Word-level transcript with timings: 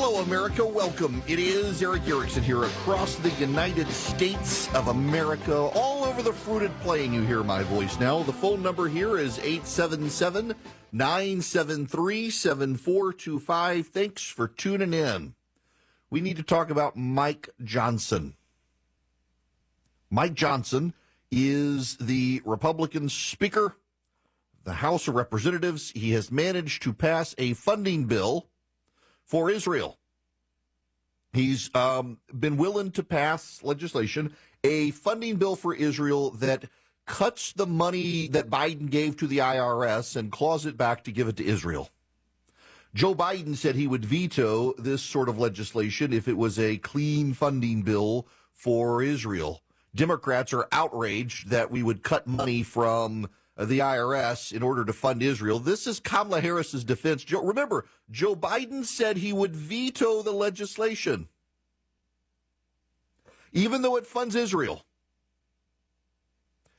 Hello, 0.00 0.22
America. 0.22 0.64
Welcome. 0.64 1.20
It 1.26 1.40
is 1.40 1.82
Erick 1.82 2.06
Erickson 2.06 2.44
here 2.44 2.62
across 2.62 3.16
the 3.16 3.30
United 3.30 3.88
States 3.88 4.72
of 4.72 4.86
America, 4.86 5.56
all 5.74 6.04
over 6.04 6.22
the 6.22 6.32
fruited 6.32 6.70
plain. 6.82 7.12
You 7.12 7.22
hear 7.22 7.42
my 7.42 7.64
voice 7.64 7.98
now. 7.98 8.22
The 8.22 8.32
phone 8.32 8.62
number 8.62 8.86
here 8.86 9.18
is 9.18 9.40
877 9.40 10.54
973 10.92 12.30
7425. 12.30 13.88
Thanks 13.88 14.22
for 14.22 14.46
tuning 14.46 14.94
in. 14.94 15.34
We 16.10 16.20
need 16.20 16.36
to 16.36 16.44
talk 16.44 16.70
about 16.70 16.96
Mike 16.96 17.48
Johnson. 17.64 18.36
Mike 20.10 20.34
Johnson 20.34 20.94
is 21.32 21.96
the 21.96 22.40
Republican 22.44 23.08
Speaker, 23.08 23.74
the 24.62 24.74
House 24.74 25.08
of 25.08 25.16
Representatives. 25.16 25.90
He 25.90 26.12
has 26.12 26.30
managed 26.30 26.84
to 26.84 26.92
pass 26.92 27.34
a 27.36 27.54
funding 27.54 28.04
bill 28.04 28.46
for 29.28 29.50
Israel. 29.50 29.98
He's 31.32 31.72
um, 31.74 32.18
been 32.36 32.56
willing 32.56 32.90
to 32.92 33.02
pass 33.02 33.60
legislation, 33.62 34.34
a 34.64 34.90
funding 34.92 35.36
bill 35.36 35.54
for 35.54 35.74
Israel 35.74 36.30
that 36.32 36.64
cuts 37.06 37.52
the 37.52 37.66
money 37.66 38.28
that 38.28 38.50
Biden 38.50 38.90
gave 38.90 39.16
to 39.18 39.26
the 39.26 39.38
IRS 39.38 40.16
and 40.16 40.32
claws 40.32 40.66
it 40.66 40.76
back 40.76 41.04
to 41.04 41.12
give 41.12 41.28
it 41.28 41.36
to 41.36 41.44
Israel. 41.44 41.90
Joe 42.94 43.14
Biden 43.14 43.54
said 43.54 43.76
he 43.76 43.86
would 43.86 44.04
veto 44.04 44.72
this 44.78 45.02
sort 45.02 45.28
of 45.28 45.38
legislation 45.38 46.12
if 46.12 46.26
it 46.26 46.36
was 46.36 46.58
a 46.58 46.78
clean 46.78 47.34
funding 47.34 47.82
bill 47.82 48.26
for 48.54 49.02
Israel. 49.02 49.62
Democrats 49.94 50.52
are 50.52 50.68
outraged 50.72 51.50
that 51.50 51.70
we 51.70 51.82
would 51.82 52.02
cut 52.02 52.26
money 52.26 52.62
from 52.62 53.28
Uh, 53.58 53.64
the 53.64 53.80
IRS 53.80 54.52
in 54.52 54.62
order 54.62 54.84
to 54.84 54.92
fund 54.92 55.20
Israel. 55.20 55.58
This 55.58 55.88
is 55.88 55.98
Kamala 55.98 56.40
Harris's 56.40 56.84
defense. 56.84 57.24
Joe, 57.24 57.42
remember, 57.42 57.86
Joe 58.08 58.36
Biden 58.36 58.84
said 58.84 59.16
he 59.16 59.32
would 59.32 59.56
veto 59.56 60.22
the 60.22 60.30
legislation, 60.32 61.26
even 63.52 63.82
though 63.82 63.96
it 63.96 64.06
funds 64.06 64.36
Israel. 64.36 64.84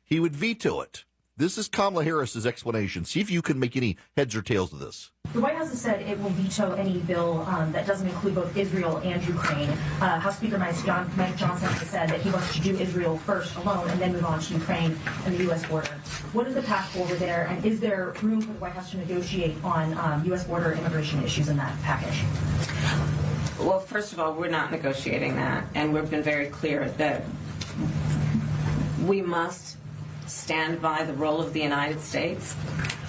He 0.05 0.21
would 0.21 0.33
veto 0.33 0.79
it. 0.79 1.03
This 1.39 1.57
is 1.57 1.69
Kamala 1.69 2.03
Harris's 2.03 2.45
explanation. 2.45 3.05
See 3.05 3.21
if 3.21 3.31
you 3.31 3.41
can 3.41 3.61
make 3.61 3.77
any 3.77 3.95
heads 4.17 4.35
or 4.35 4.41
tails 4.41 4.73
of 4.73 4.79
this. 4.79 5.09
The 5.31 5.39
White 5.39 5.55
House 5.55 5.69
has 5.69 5.79
said 5.79 6.01
it 6.01 6.19
will 6.21 6.31
veto 6.31 6.73
any 6.73 6.97
bill 6.97 7.45
um, 7.47 7.71
that 7.71 7.87
doesn't 7.87 8.09
include 8.09 8.35
both 8.35 8.57
Israel 8.57 8.97
and 9.05 9.25
Ukraine. 9.25 9.69
Uh, 10.01 10.19
House 10.19 10.35
Speaker 10.35 10.57
Mike, 10.57 10.75
John, 10.83 11.09
Mike, 11.15 11.37
Johnson 11.37 11.69
has 11.69 11.87
said 11.87 12.09
that 12.09 12.19
he 12.19 12.29
wants 12.29 12.53
to 12.55 12.61
do 12.61 12.77
Israel 12.77 13.17
first 13.19 13.55
alone 13.55 13.89
and 13.89 14.01
then 14.01 14.11
move 14.11 14.25
on 14.25 14.41
to 14.41 14.53
Ukraine 14.53 14.99
and 15.25 15.37
the 15.37 15.43
U.S. 15.45 15.65
border. 15.65 15.87
What 16.33 16.45
is 16.45 16.55
the 16.55 16.61
path 16.61 16.89
forward 16.89 17.19
there, 17.19 17.47
and 17.47 17.63
is 17.63 17.79
there 17.79 18.13
room 18.21 18.41
for 18.41 18.51
the 18.51 18.59
White 18.59 18.73
House 18.73 18.91
to 18.91 18.97
negotiate 18.97 19.55
on 19.63 19.93
um, 19.97 20.25
U.S. 20.25 20.43
border 20.43 20.73
immigration 20.73 21.23
issues 21.23 21.47
in 21.47 21.55
that 21.55 21.73
package? 21.83 22.21
Well, 23.65 23.79
first 23.79 24.11
of 24.11 24.19
all, 24.19 24.33
we're 24.33 24.49
not 24.49 24.71
negotiating 24.71 25.37
that, 25.37 25.63
and 25.73 25.93
we've 25.93 26.09
been 26.09 26.21
very 26.21 26.47
clear 26.47 26.89
that 26.97 27.23
we 29.05 29.21
must 29.21 29.77
stand 30.29 30.81
by 30.81 31.03
the 31.03 31.13
role 31.13 31.41
of 31.41 31.53
the 31.53 31.61
United 31.61 31.99
States 31.99 32.55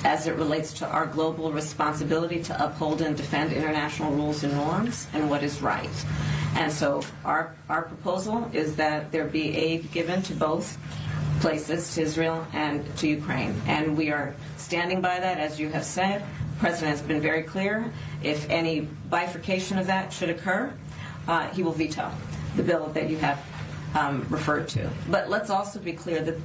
as 0.04 0.26
it 0.26 0.34
relates 0.36 0.72
to 0.72 0.86
our 0.86 1.06
global 1.06 1.52
responsibility 1.52 2.42
to 2.42 2.64
uphold 2.64 3.02
and 3.02 3.16
defend 3.16 3.52
international 3.52 4.10
rules 4.12 4.42
and 4.42 4.54
norms 4.54 5.06
and 5.12 5.28
what 5.28 5.42
is 5.42 5.60
right. 5.60 6.06
And 6.54 6.72
so 6.72 7.02
our, 7.24 7.54
our 7.68 7.82
proposal 7.82 8.50
is 8.52 8.76
that 8.76 9.12
there 9.12 9.26
be 9.26 9.54
aid 9.56 9.92
given 9.92 10.22
to 10.22 10.34
both 10.34 10.78
places, 11.40 11.94
to 11.94 12.02
Israel 12.02 12.46
and 12.52 12.84
to 12.96 13.08
Ukraine. 13.08 13.60
And 13.66 13.96
we 13.96 14.10
are 14.10 14.34
standing 14.56 15.00
by 15.00 15.20
that, 15.20 15.38
as 15.38 15.60
you 15.60 15.68
have 15.70 15.84
said. 15.84 16.22
The 16.22 16.60
President 16.60 16.90
has 16.90 17.02
been 17.02 17.20
very 17.20 17.42
clear. 17.42 17.92
If 18.22 18.48
any 18.50 18.80
bifurcation 19.08 19.78
of 19.78 19.86
that 19.86 20.12
should 20.12 20.30
occur, 20.30 20.72
uh, 21.28 21.48
he 21.48 21.62
will 21.62 21.72
veto 21.72 22.10
the 22.56 22.62
bill 22.62 22.86
that 22.88 23.08
you 23.08 23.16
have 23.18 23.42
um, 23.94 24.26
referred 24.28 24.68
to. 24.68 24.90
But 25.08 25.30
let's 25.30 25.50
also 25.50 25.78
be 25.78 25.92
clear 25.92 26.20
that 26.22 26.36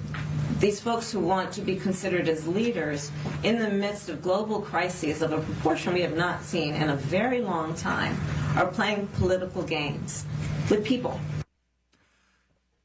these 0.59 0.79
folks 0.79 1.11
who 1.11 1.19
want 1.19 1.51
to 1.53 1.61
be 1.61 1.75
considered 1.75 2.27
as 2.29 2.47
leaders 2.47 3.11
in 3.43 3.59
the 3.59 3.69
midst 3.69 4.09
of 4.09 4.21
global 4.21 4.61
crises 4.61 5.21
of 5.21 5.33
a 5.33 5.41
proportion 5.41 5.93
we 5.93 6.01
have 6.01 6.15
not 6.15 6.43
seen 6.43 6.73
in 6.73 6.89
a 6.89 6.95
very 6.95 7.41
long 7.41 7.75
time 7.75 8.17
are 8.55 8.67
playing 8.67 9.07
political 9.15 9.63
games 9.63 10.25
with 10.69 10.85
people. 10.85 11.19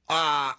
Uh, 0.08 0.52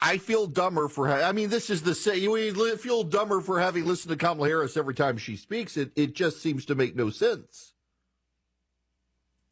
I 0.00 0.18
feel 0.18 0.46
dumber 0.46 0.88
for. 0.88 1.08
Ha- 1.08 1.28
I 1.28 1.32
mean, 1.32 1.50
this 1.50 1.70
is 1.70 1.82
the 1.82 1.94
say. 1.94 2.16
You 2.16 2.76
feel 2.76 3.04
dumber 3.04 3.40
for 3.40 3.60
having 3.60 3.84
listened 3.86 4.10
to 4.10 4.16
Kamala 4.16 4.48
Harris 4.48 4.76
every 4.76 4.94
time 4.94 5.18
she 5.18 5.36
speaks. 5.36 5.76
It 5.76 5.92
it 5.94 6.14
just 6.14 6.42
seems 6.42 6.64
to 6.66 6.74
make 6.74 6.96
no 6.96 7.10
sense. 7.10 7.74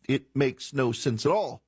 It 0.09 0.35
makes 0.35 0.73
no 0.73 0.91
sense 0.91 1.27
at 1.27 1.33
all. 1.33 1.63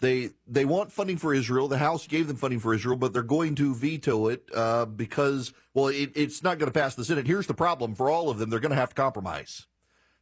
They 0.00 0.30
they 0.46 0.64
want 0.64 0.92
funding 0.92 1.18
for 1.18 1.34
Israel. 1.34 1.68
The 1.68 1.78
House 1.78 2.06
gave 2.06 2.26
them 2.26 2.36
funding 2.36 2.58
for 2.58 2.72
Israel, 2.72 2.96
but 2.96 3.12
they're 3.12 3.22
going 3.22 3.54
to 3.56 3.74
veto 3.74 4.28
it 4.28 4.48
uh, 4.54 4.86
because 4.86 5.52
well, 5.74 5.88
it, 5.88 6.12
it's 6.14 6.42
not 6.42 6.58
going 6.58 6.72
to 6.72 6.78
pass 6.78 6.94
the 6.94 7.04
Senate. 7.04 7.26
Here's 7.26 7.46
the 7.46 7.54
problem 7.54 7.94
for 7.94 8.10
all 8.10 8.30
of 8.30 8.38
them: 8.38 8.48
they're 8.48 8.60
going 8.60 8.70
to 8.70 8.76
have 8.76 8.90
to 8.90 8.94
compromise. 8.94 9.66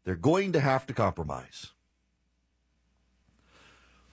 They're 0.04 0.16
going 0.16 0.52
to 0.52 0.60
have 0.60 0.86
to 0.86 0.94
compromise. 0.94 1.72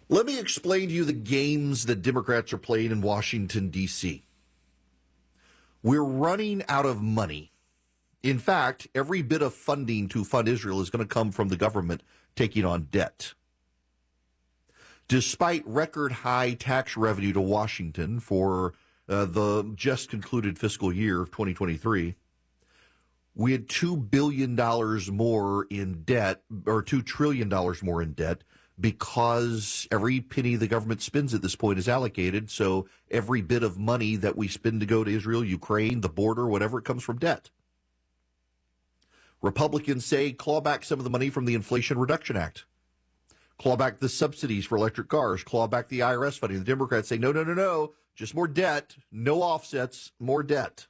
Let 0.08 0.28
me 0.28 0.38
explain 0.38 0.90
to 0.90 0.94
you 0.94 1.04
the 1.04 1.14
games 1.14 1.88
that 1.88 2.04
Democrats 2.04 2.54
are 2.54 2.60
playing 2.60 2.92
in 2.92 3.02
Washington 3.02 3.70
D.C. 3.70 4.24
We're 5.82 6.04
running 6.04 6.64
out 6.70 6.86
of 6.86 7.02
money. 7.02 7.52
In 8.22 8.38
fact, 8.38 8.88
every 8.94 9.24
bit 9.24 9.42
of 9.42 9.56
funding 9.56 10.10
to 10.10 10.24
fund 10.24 10.48
Israel 10.48 10.80
is 10.82 10.92
going 10.92 11.06
to 11.06 11.12
come 11.12 11.32
from 11.32 11.50
the 11.50 11.58
government 11.58 12.04
taking 12.36 12.66
on 12.66 12.84
debt 12.92 13.34
despite 15.08 15.64
record 15.68 16.12
high 16.12 16.54
tax 16.54 16.98
revenue 16.98 17.34
to 17.34 17.42
Washington 17.42 18.20
for 18.20 18.74
uh, 19.08 19.26
the 19.26 19.72
just 19.76 20.10
concluded 20.10 20.58
fiscal 20.58 20.92
year 20.92 21.22
of 21.22 21.32
2023. 21.32 22.16
We 23.38 23.52
had 23.52 23.68
$2 23.68 24.10
billion 24.10 24.56
more 25.14 25.68
in 25.70 26.04
debt, 26.04 26.42
or 26.66 26.82
$2 26.82 27.06
trillion 27.06 27.50
more 27.84 28.02
in 28.02 28.14
debt, 28.14 28.44
because 28.80 29.88
every 29.92 30.22
penny 30.22 30.56
the 30.56 30.68
government 30.68 31.02
spends 31.02 31.34
at 31.34 31.42
this 31.42 31.56
point 31.56 31.78
is 31.78 31.90
allocated. 31.90 32.50
So 32.50 32.88
every 33.12 33.42
bit 33.42 33.62
of 33.62 33.78
money 33.78 34.16
that 34.16 34.38
we 34.38 34.48
spend 34.48 34.80
to 34.80 34.86
go 34.86 35.04
to 35.04 35.12
Israel, 35.12 35.44
Ukraine, 35.44 36.02
the 36.02 36.10
border, 36.10 36.48
whatever, 36.48 36.80
it 36.80 36.86
comes 36.86 37.04
from 37.04 37.20
debt. 37.20 37.50
Republicans 39.42 40.06
say 40.06 40.32
claw 40.32 40.62
back 40.62 40.84
some 40.84 41.00
of 41.00 41.04
the 41.04 41.10
money 41.10 41.30
from 41.30 41.46
the 41.46 41.56
Inflation 41.56 42.00
Reduction 42.00 42.38
Act 42.38 42.66
claw 43.58 43.76
back 43.76 44.00
the 44.00 44.10
subsidies 44.10 44.66
for 44.66 44.76
electric 44.76 45.08
cars, 45.08 45.44
claw 45.44 45.68
back 45.68 45.88
the 45.88 46.00
IRS 46.00 46.38
funding. 46.38 46.60
The 46.60 46.66
Democrats 46.66 47.08
say, 47.08 47.18
no, 47.18 47.32
no, 47.32 47.44
no, 47.44 47.54
no, 47.54 47.94
just 48.16 48.36
more 48.36 48.48
debt, 48.48 48.96
no 49.12 49.42
offsets, 49.42 50.12
more 50.20 50.44
debt. 50.44 50.88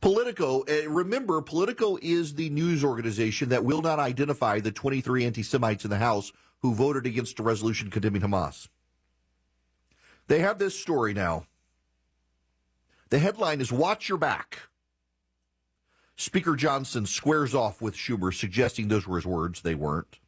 Politico, 0.00 0.64
uh, 0.68 0.88
remember, 0.88 1.42
Politico 1.42 1.98
is 2.00 2.34
the 2.34 2.50
news 2.50 2.84
organization 2.84 3.48
that 3.48 3.64
will 3.64 3.82
not 3.82 3.98
identify 3.98 4.60
the 4.60 4.70
23 4.70 5.26
anti 5.26 5.42
Semites 5.42 5.84
in 5.84 5.90
the 5.90 5.98
House 5.98 6.32
who 6.60 6.74
voted 6.74 7.04
against 7.04 7.40
a 7.40 7.42
resolution 7.42 7.90
condemning 7.90 8.22
Hamas. 8.22 8.68
They 10.28 10.40
have 10.40 10.58
this 10.58 10.78
story 10.78 11.14
now. 11.14 11.46
The 13.10 13.18
headline 13.18 13.60
is 13.60 13.72
Watch 13.72 14.08
Your 14.08 14.18
Back. 14.18 14.68
Speaker 16.20 16.56
Johnson 16.56 17.06
squares 17.06 17.54
off 17.54 17.80
with 17.80 17.94
Schumer, 17.94 18.34
suggesting 18.34 18.88
those 18.88 19.06
were 19.06 19.18
his 19.18 19.24
words. 19.24 19.60
They 19.60 19.76
weren't. 19.76 20.18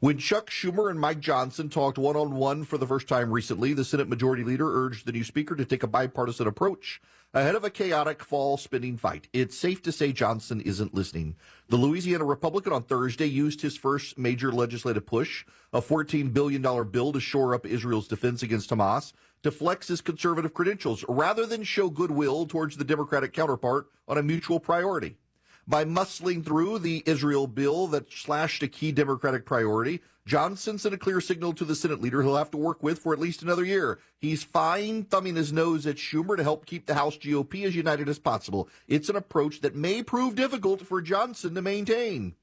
When 0.00 0.18
Chuck 0.18 0.50
Schumer 0.50 0.90
and 0.90 0.98
Mike 0.98 1.20
Johnson 1.20 1.68
talked 1.68 1.96
one 1.96 2.16
on 2.16 2.34
one 2.34 2.64
for 2.64 2.76
the 2.76 2.88
first 2.88 3.06
time 3.06 3.30
recently, 3.30 3.72
the 3.72 3.84
Senate 3.84 4.08
Majority 4.08 4.42
Leader 4.42 4.68
urged 4.68 5.06
the 5.06 5.12
new 5.12 5.22
Speaker 5.22 5.54
to 5.54 5.64
take 5.64 5.84
a 5.84 5.86
bipartisan 5.86 6.48
approach 6.48 7.00
ahead 7.32 7.54
of 7.54 7.62
a 7.62 7.70
chaotic 7.70 8.20
fall 8.24 8.56
spending 8.56 8.96
fight. 8.96 9.28
It's 9.32 9.56
safe 9.56 9.80
to 9.82 9.92
say 9.92 10.12
Johnson 10.12 10.60
isn't 10.60 10.92
listening. 10.92 11.36
The 11.68 11.76
Louisiana 11.76 12.24
Republican 12.24 12.72
on 12.72 12.82
Thursday 12.82 13.26
used 13.26 13.60
his 13.60 13.76
first 13.76 14.18
major 14.18 14.50
legislative 14.50 15.06
push, 15.06 15.44
a 15.72 15.80
$14 15.80 16.32
billion 16.32 16.62
bill 16.90 17.12
to 17.12 17.20
shore 17.20 17.54
up 17.54 17.64
Israel's 17.64 18.08
defense 18.08 18.42
against 18.42 18.70
Hamas, 18.70 19.12
to 19.46 19.50
flex 19.50 19.88
his 19.88 20.00
conservative 20.00 20.52
credentials 20.52 21.04
rather 21.08 21.46
than 21.46 21.62
show 21.62 21.88
goodwill 21.88 22.46
towards 22.46 22.76
the 22.76 22.84
Democratic 22.84 23.32
counterpart 23.32 23.86
on 24.06 24.18
a 24.18 24.22
mutual 24.22 24.60
priority. 24.60 25.16
By 25.68 25.84
muscling 25.84 26.44
through 26.44 26.80
the 26.80 27.02
Israel 27.06 27.46
bill 27.46 27.86
that 27.88 28.12
slashed 28.12 28.62
a 28.62 28.68
key 28.68 28.92
Democratic 28.92 29.44
priority, 29.44 30.00
Johnson 30.26 30.78
sent 30.78 30.94
a 30.94 30.98
clear 30.98 31.20
signal 31.20 31.52
to 31.54 31.64
the 31.64 31.76
Senate 31.76 32.00
leader 32.00 32.22
he'll 32.22 32.36
have 32.36 32.50
to 32.50 32.56
work 32.56 32.82
with 32.82 32.98
for 32.98 33.12
at 33.12 33.20
least 33.20 33.42
another 33.42 33.64
year. 33.64 34.00
He's 34.18 34.42
fine 34.42 35.04
thumbing 35.04 35.36
his 35.36 35.52
nose 35.52 35.86
at 35.86 35.96
Schumer 35.96 36.36
to 36.36 36.42
help 36.42 36.66
keep 36.66 36.86
the 36.86 36.94
House 36.94 37.16
GOP 37.16 37.64
as 37.64 37.76
united 37.76 38.08
as 38.08 38.18
possible. 38.18 38.68
It's 38.88 39.08
an 39.08 39.16
approach 39.16 39.60
that 39.60 39.76
may 39.76 40.02
prove 40.02 40.34
difficult 40.34 40.84
for 40.84 41.00
Johnson 41.00 41.54
to 41.54 41.62
maintain. 41.62 42.34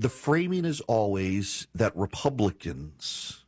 The 0.00 0.08
framing 0.08 0.64
is 0.64 0.80
always 0.82 1.66
that 1.74 1.94
Republicans 1.94 3.44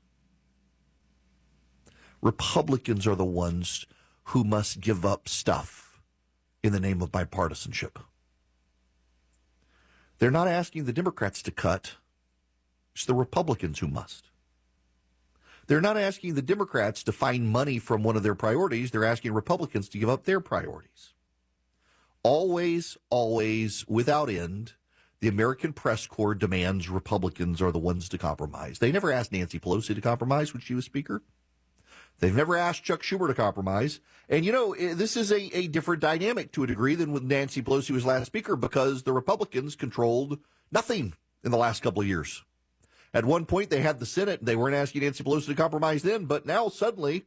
Republicans 2.20 3.06
are 3.06 3.16
the 3.16 3.24
ones 3.24 3.86
who 4.24 4.44
must 4.44 4.80
give 4.80 5.04
up 5.04 5.28
stuff 5.28 6.02
in 6.62 6.72
the 6.72 6.78
name 6.78 7.00
of 7.00 7.10
bipartisanship. 7.10 7.96
They're 10.18 10.30
not 10.30 10.46
asking 10.46 10.84
the 10.84 10.92
Democrats 10.92 11.42
to 11.42 11.50
cut, 11.50 11.96
it's 12.94 13.06
the 13.06 13.14
Republicans 13.14 13.78
who 13.78 13.88
must. 13.88 14.28
They're 15.66 15.80
not 15.80 15.96
asking 15.96 16.34
the 16.34 16.42
Democrats 16.42 17.02
to 17.04 17.12
find 17.12 17.48
money 17.48 17.78
from 17.78 18.02
one 18.02 18.16
of 18.16 18.22
their 18.22 18.34
priorities. 18.34 18.90
They're 18.90 19.04
asking 19.04 19.32
Republicans 19.32 19.88
to 19.88 19.98
give 19.98 20.10
up 20.10 20.24
their 20.24 20.40
priorities. 20.40 21.14
Always, 22.22 22.98
always, 23.10 23.86
without 23.88 24.28
end, 24.28 24.74
the 25.22 25.28
American 25.28 25.72
press 25.72 26.08
corps 26.08 26.34
demands 26.34 26.88
Republicans 26.88 27.62
are 27.62 27.70
the 27.70 27.78
ones 27.78 28.08
to 28.08 28.18
compromise. 28.18 28.80
They 28.80 28.90
never 28.90 29.12
asked 29.12 29.30
Nancy 29.30 29.60
Pelosi 29.60 29.94
to 29.94 30.00
compromise 30.00 30.52
when 30.52 30.60
she 30.60 30.74
was 30.74 30.84
Speaker. 30.84 31.22
They've 32.18 32.34
never 32.34 32.56
asked 32.56 32.82
Chuck 32.82 33.02
Schumer 33.02 33.28
to 33.28 33.34
compromise. 33.34 34.00
And, 34.28 34.44
you 34.44 34.50
know, 34.50 34.72
eh, 34.72 34.94
this 34.94 35.16
is 35.16 35.30
a, 35.30 35.56
a 35.56 35.68
different 35.68 36.02
dynamic 36.02 36.50
to 36.52 36.64
a 36.64 36.66
degree 36.66 36.96
than 36.96 37.12
when 37.12 37.28
Nancy 37.28 37.62
Pelosi 37.62 37.92
was 37.92 38.04
last 38.04 38.26
Speaker 38.26 38.56
because 38.56 39.04
the 39.04 39.12
Republicans 39.12 39.76
controlled 39.76 40.40
nothing 40.72 41.14
in 41.44 41.52
the 41.52 41.56
last 41.56 41.84
couple 41.84 42.02
of 42.02 42.08
years. 42.08 42.42
At 43.14 43.24
one 43.24 43.46
point, 43.46 43.70
they 43.70 43.80
had 43.80 44.00
the 44.00 44.06
Senate. 44.06 44.40
And 44.40 44.48
they 44.48 44.56
weren't 44.56 44.74
asking 44.74 45.02
Nancy 45.02 45.22
Pelosi 45.22 45.46
to 45.46 45.54
compromise 45.54 46.02
then, 46.02 46.24
but 46.24 46.46
now 46.46 46.68
suddenly 46.68 47.26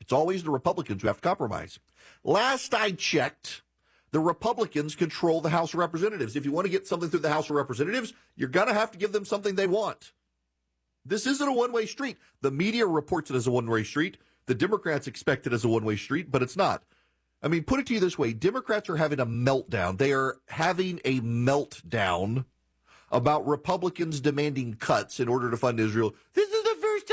it's 0.00 0.12
always 0.12 0.42
the 0.42 0.50
Republicans 0.50 1.02
who 1.02 1.06
have 1.06 1.20
to 1.20 1.28
compromise. 1.28 1.78
Last 2.24 2.74
I 2.74 2.90
checked, 2.90 3.62
the 4.12 4.20
Republicans 4.20 4.94
control 4.94 5.40
the 5.40 5.48
House 5.50 5.72
of 5.74 5.80
Representatives. 5.80 6.36
If 6.36 6.44
you 6.44 6.52
want 6.52 6.66
to 6.66 6.70
get 6.70 6.86
something 6.86 7.08
through 7.08 7.20
the 7.20 7.32
House 7.32 7.50
of 7.50 7.56
Representatives, 7.56 8.12
you're 8.36 8.48
going 8.48 8.68
to 8.68 8.74
have 8.74 8.90
to 8.92 8.98
give 8.98 9.12
them 9.12 9.24
something 9.24 9.54
they 9.54 9.66
want. 9.66 10.12
This 11.04 11.26
isn't 11.26 11.48
a 11.48 11.52
one 11.52 11.72
way 11.72 11.86
street. 11.86 12.18
The 12.42 12.50
media 12.50 12.86
reports 12.86 13.30
it 13.30 13.36
as 13.36 13.46
a 13.46 13.50
one 13.50 13.68
way 13.68 13.82
street. 13.82 14.18
The 14.46 14.54
Democrats 14.54 15.06
expect 15.06 15.46
it 15.46 15.52
as 15.52 15.64
a 15.64 15.68
one 15.68 15.84
way 15.84 15.96
street, 15.96 16.30
but 16.30 16.42
it's 16.42 16.56
not. 16.56 16.84
I 17.42 17.48
mean, 17.48 17.64
put 17.64 17.80
it 17.80 17.86
to 17.86 17.94
you 17.94 18.00
this 18.00 18.18
way 18.18 18.32
Democrats 18.32 18.88
are 18.88 18.96
having 18.96 19.18
a 19.18 19.26
meltdown. 19.26 19.98
They 19.98 20.12
are 20.12 20.36
having 20.48 21.00
a 21.04 21.20
meltdown 21.20 22.44
about 23.10 23.46
Republicans 23.46 24.20
demanding 24.20 24.74
cuts 24.74 25.20
in 25.20 25.28
order 25.28 25.50
to 25.50 25.56
fund 25.56 25.80
Israel. 25.80 26.14
This 26.34 26.50
is 26.50 26.61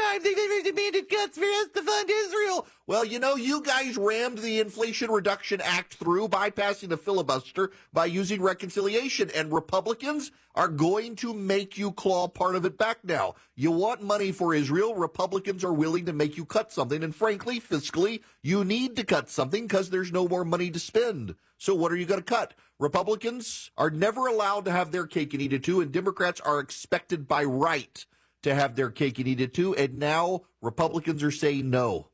time 0.10 0.24
they've 0.24 0.64
demanded 0.64 1.10
cuts 1.10 1.38
for 1.38 1.82
fund 1.82 2.10
Israel. 2.10 2.68
Well, 2.88 3.06
you 3.06 3.20
know, 3.20 3.36
you 3.36 3.62
guys 3.62 3.98
rammed 3.98 4.40
the 4.40 4.60
Inflation 4.60 5.12
Reduction 5.12 5.62
Act 5.62 5.96
through, 5.96 6.30
bypassing 6.30 6.90
the 6.90 6.98
filibuster 6.98 7.72
by 7.94 8.06
using 8.06 8.42
reconciliation, 8.42 9.30
and 9.36 9.54
Republicans 9.54 10.32
are 10.56 10.68
going 10.68 11.16
to 11.18 11.34
make 11.34 11.78
you 11.78 11.92
claw 11.92 12.28
part 12.28 12.56
of 12.56 12.66
it 12.66 12.78
back 12.78 13.00
now. 13.04 13.36
You 13.56 13.72
want 13.72 14.02
money 14.02 14.32
for 14.32 14.54
Israel, 14.54 14.96
Republicans 14.96 15.64
are 15.64 15.74
willing 15.74 16.06
to 16.06 16.14
make 16.14 16.38
you 16.38 16.46
cut 16.46 16.72
something, 16.72 17.04
and 17.04 17.16
frankly, 17.16 17.60
fiscally, 17.60 18.22
you 18.42 18.64
need 18.64 18.96
to 18.96 19.04
cut 19.04 19.30
something 19.30 19.68
because 19.68 19.90
there's 19.90 20.12
no 20.12 20.28
more 20.28 20.44
money 20.44 20.72
to 20.72 20.80
spend. 20.80 21.36
So 21.58 21.76
what 21.76 21.92
are 21.92 21.98
you 21.98 22.06
going 22.06 22.22
to 22.22 22.26
cut? 22.26 22.54
Republicans 22.80 23.70
are 23.78 23.90
never 23.90 24.28
allowed 24.28 24.66
to 24.66 24.72
have 24.72 24.92
their 24.92 25.06
cake 25.06 25.34
and 25.34 25.42
eat 25.42 25.54
it 25.54 25.64
too, 25.64 25.82
and 25.82 25.92
Democrats 25.92 26.42
are 26.42 26.60
expected 26.60 27.28
by 27.28 27.44
right 27.44 28.06
to 28.44 28.56
have 28.56 28.76
their 28.76 28.90
cake 28.90 29.20
and 29.20 29.28
eat 29.28 29.42
it 29.42 29.54
too. 29.54 29.76
And 29.76 29.98
now 29.98 30.42
Republicans 30.62 31.24
are 31.24 31.32
saying 31.32 31.70
no. 31.70 32.10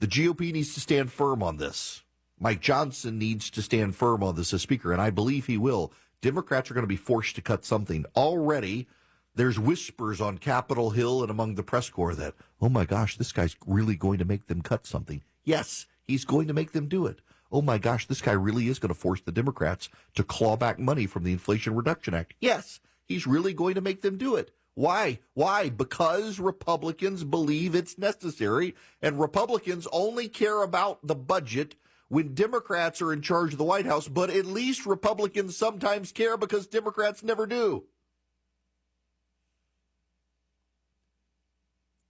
The 0.00 0.06
GOP 0.06 0.52
needs 0.52 0.74
to 0.74 0.80
stand 0.80 1.12
firm 1.12 1.42
on 1.42 1.58
this. 1.58 2.02
Mike 2.38 2.60
Johnson 2.60 3.18
needs 3.18 3.50
to 3.50 3.62
stand 3.62 3.94
firm 3.94 4.22
on 4.22 4.34
this 4.34 4.54
as 4.54 4.62
Speaker, 4.62 4.92
and 4.92 5.00
I 5.00 5.10
believe 5.10 5.46
he 5.46 5.58
will. 5.58 5.92
Democrats 6.22 6.70
are 6.70 6.74
going 6.74 6.84
to 6.84 6.88
be 6.88 6.96
forced 6.96 7.34
to 7.36 7.42
cut 7.42 7.66
something. 7.66 8.06
Already, 8.16 8.88
there's 9.34 9.58
whispers 9.58 10.20
on 10.20 10.38
Capitol 10.38 10.90
Hill 10.90 11.20
and 11.22 11.30
among 11.30 11.54
the 11.54 11.62
press 11.62 11.90
corps 11.90 12.14
that, 12.14 12.34
oh 12.60 12.70
my 12.70 12.86
gosh, 12.86 13.18
this 13.18 13.32
guy's 13.32 13.56
really 13.66 13.94
going 13.94 14.18
to 14.18 14.24
make 14.24 14.46
them 14.46 14.62
cut 14.62 14.86
something. 14.86 15.22
Yes, 15.44 15.86
he's 16.02 16.24
going 16.24 16.48
to 16.48 16.54
make 16.54 16.72
them 16.72 16.88
do 16.88 17.06
it 17.06 17.20
oh 17.52 17.62
my 17.62 17.78
gosh, 17.78 18.06
this 18.06 18.20
guy 18.20 18.32
really 18.32 18.68
is 18.68 18.78
going 18.78 18.92
to 18.92 18.98
force 19.00 19.20
the 19.20 19.32
Democrats 19.32 19.88
to 20.14 20.24
claw 20.24 20.56
back 20.56 20.78
money 20.78 21.06
from 21.06 21.24
the 21.24 21.32
Inflation 21.32 21.74
Reduction 21.74 22.14
Act. 22.14 22.34
Yes, 22.40 22.80
he's 23.10 23.26
really 23.26 23.52
going 23.52 23.74
to 23.74 23.80
make 23.80 24.02
them 24.02 24.16
do 24.16 24.36
it. 24.36 24.52
Why? 24.74 25.18
Why? 25.34 25.68
Because 25.68 26.38
Republicans 26.38 27.24
believe 27.24 27.74
it's 27.74 27.98
necessary, 27.98 28.76
and 29.02 29.18
Republicans 29.18 29.88
only 29.90 30.28
care 30.28 30.62
about 30.62 31.04
the 31.04 31.16
budget 31.16 31.74
when 32.06 32.34
Democrats 32.34 33.02
are 33.02 33.12
in 33.12 33.20
charge 33.20 33.52
of 33.52 33.58
the 33.58 33.64
White 33.64 33.84
House, 33.84 34.06
but 34.06 34.30
at 34.30 34.46
least 34.46 34.86
Republicans 34.86 35.56
sometimes 35.56 36.12
care 36.12 36.36
because 36.36 36.68
Democrats 36.68 37.24
never 37.24 37.46
do. 37.46 37.84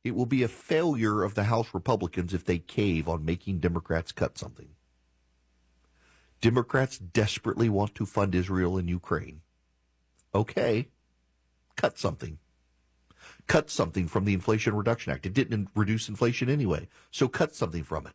It 0.05 0.15
will 0.15 0.27
be 0.27 0.43
a 0.43 0.49
failure 0.49 1.23
of 1.23 1.35
the 1.35 1.45
House 1.45 1.69
Republicans 1.73 2.35
if 2.35 2.45
they 2.45 2.59
cave 2.59 3.09
on 3.09 3.25
making 3.25 3.61
Democrats 3.61 4.13
cut 4.13 4.37
something. 4.37 4.69
Democrats 6.43 6.99
desperately 6.99 7.71
want 7.71 7.95
to 7.95 8.05
fund 8.05 8.35
Israel 8.35 8.77
and 8.77 8.89
Ukraine. 8.89 9.41
Okay, 10.35 10.89
cut 11.77 11.99
something. 11.99 12.39
Cut 13.47 13.71
something 13.71 14.07
from 14.07 14.25
the 14.25 14.33
Inflation 14.33 14.77
Reduction 14.77 15.13
Act. 15.13 15.27
It 15.27 15.35
didn't 15.35 15.69
reduce 15.75 16.09
inflation 16.09 16.49
anyway, 16.49 16.89
so 17.11 17.27
cut 17.27 17.55
something 17.55 17.83
from 17.83 18.07
it. 18.07 18.15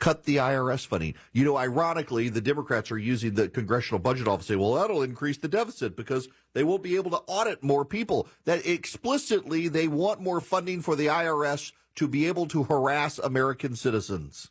Cut 0.00 0.24
the 0.24 0.36
IRS 0.36 0.86
funding. 0.86 1.14
You 1.32 1.44
know, 1.44 1.58
ironically, 1.58 2.30
the 2.30 2.40
Democrats 2.40 2.90
are 2.90 2.98
using 2.98 3.34
the 3.34 3.48
Congressional 3.48 3.98
Budget 3.98 4.26
Office 4.26 4.46
to 4.46 4.54
say, 4.54 4.56
well, 4.56 4.74
that'll 4.74 5.02
increase 5.02 5.36
the 5.36 5.46
deficit 5.46 5.94
because 5.94 6.26
they 6.54 6.64
won't 6.64 6.82
be 6.82 6.96
able 6.96 7.10
to 7.10 7.22
audit 7.26 7.62
more 7.62 7.84
people. 7.84 8.26
That 8.46 8.66
explicitly, 8.66 9.68
they 9.68 9.88
want 9.88 10.20
more 10.20 10.40
funding 10.40 10.80
for 10.80 10.96
the 10.96 11.06
IRS 11.06 11.72
to 11.96 12.08
be 12.08 12.26
able 12.26 12.46
to 12.46 12.64
harass 12.64 13.18
American 13.18 13.76
citizens. 13.76 14.50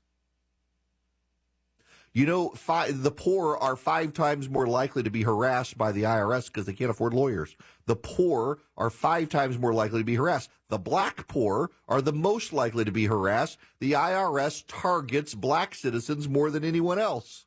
You 2.12 2.26
know, 2.26 2.54
the 2.56 3.14
poor 3.16 3.56
are 3.58 3.76
five 3.76 4.14
times 4.14 4.50
more 4.50 4.66
likely 4.66 5.04
to 5.04 5.12
be 5.12 5.22
harassed 5.22 5.78
by 5.78 5.92
the 5.92 6.04
IRS 6.04 6.48
because 6.48 6.66
they 6.66 6.74
can't 6.74 6.90
afford 6.90 7.14
lawyers. 7.14 7.56
The 7.86 7.96
poor 7.96 8.60
are 8.76 8.90
five 8.90 9.30
times 9.30 9.60
more 9.60 9.74
likely 9.74 10.00
to 10.00 10.06
be 10.06 10.16
harassed. 10.16 10.50
The 10.70 10.80
black 10.80 11.28
poor 11.28 11.70
are 11.88 12.02
the 12.02 12.14
most 12.14 12.52
likely 12.52 12.84
to 12.84 12.92
be 12.92 13.06
harassed. 13.06 13.60
The 13.80 13.92
IRS 13.92 14.64
targets 14.68 15.36
black 15.36 15.76
citizens 15.76 16.28
more 16.28 16.50
than 16.50 16.64
anyone 16.64 16.98
else. 16.98 17.46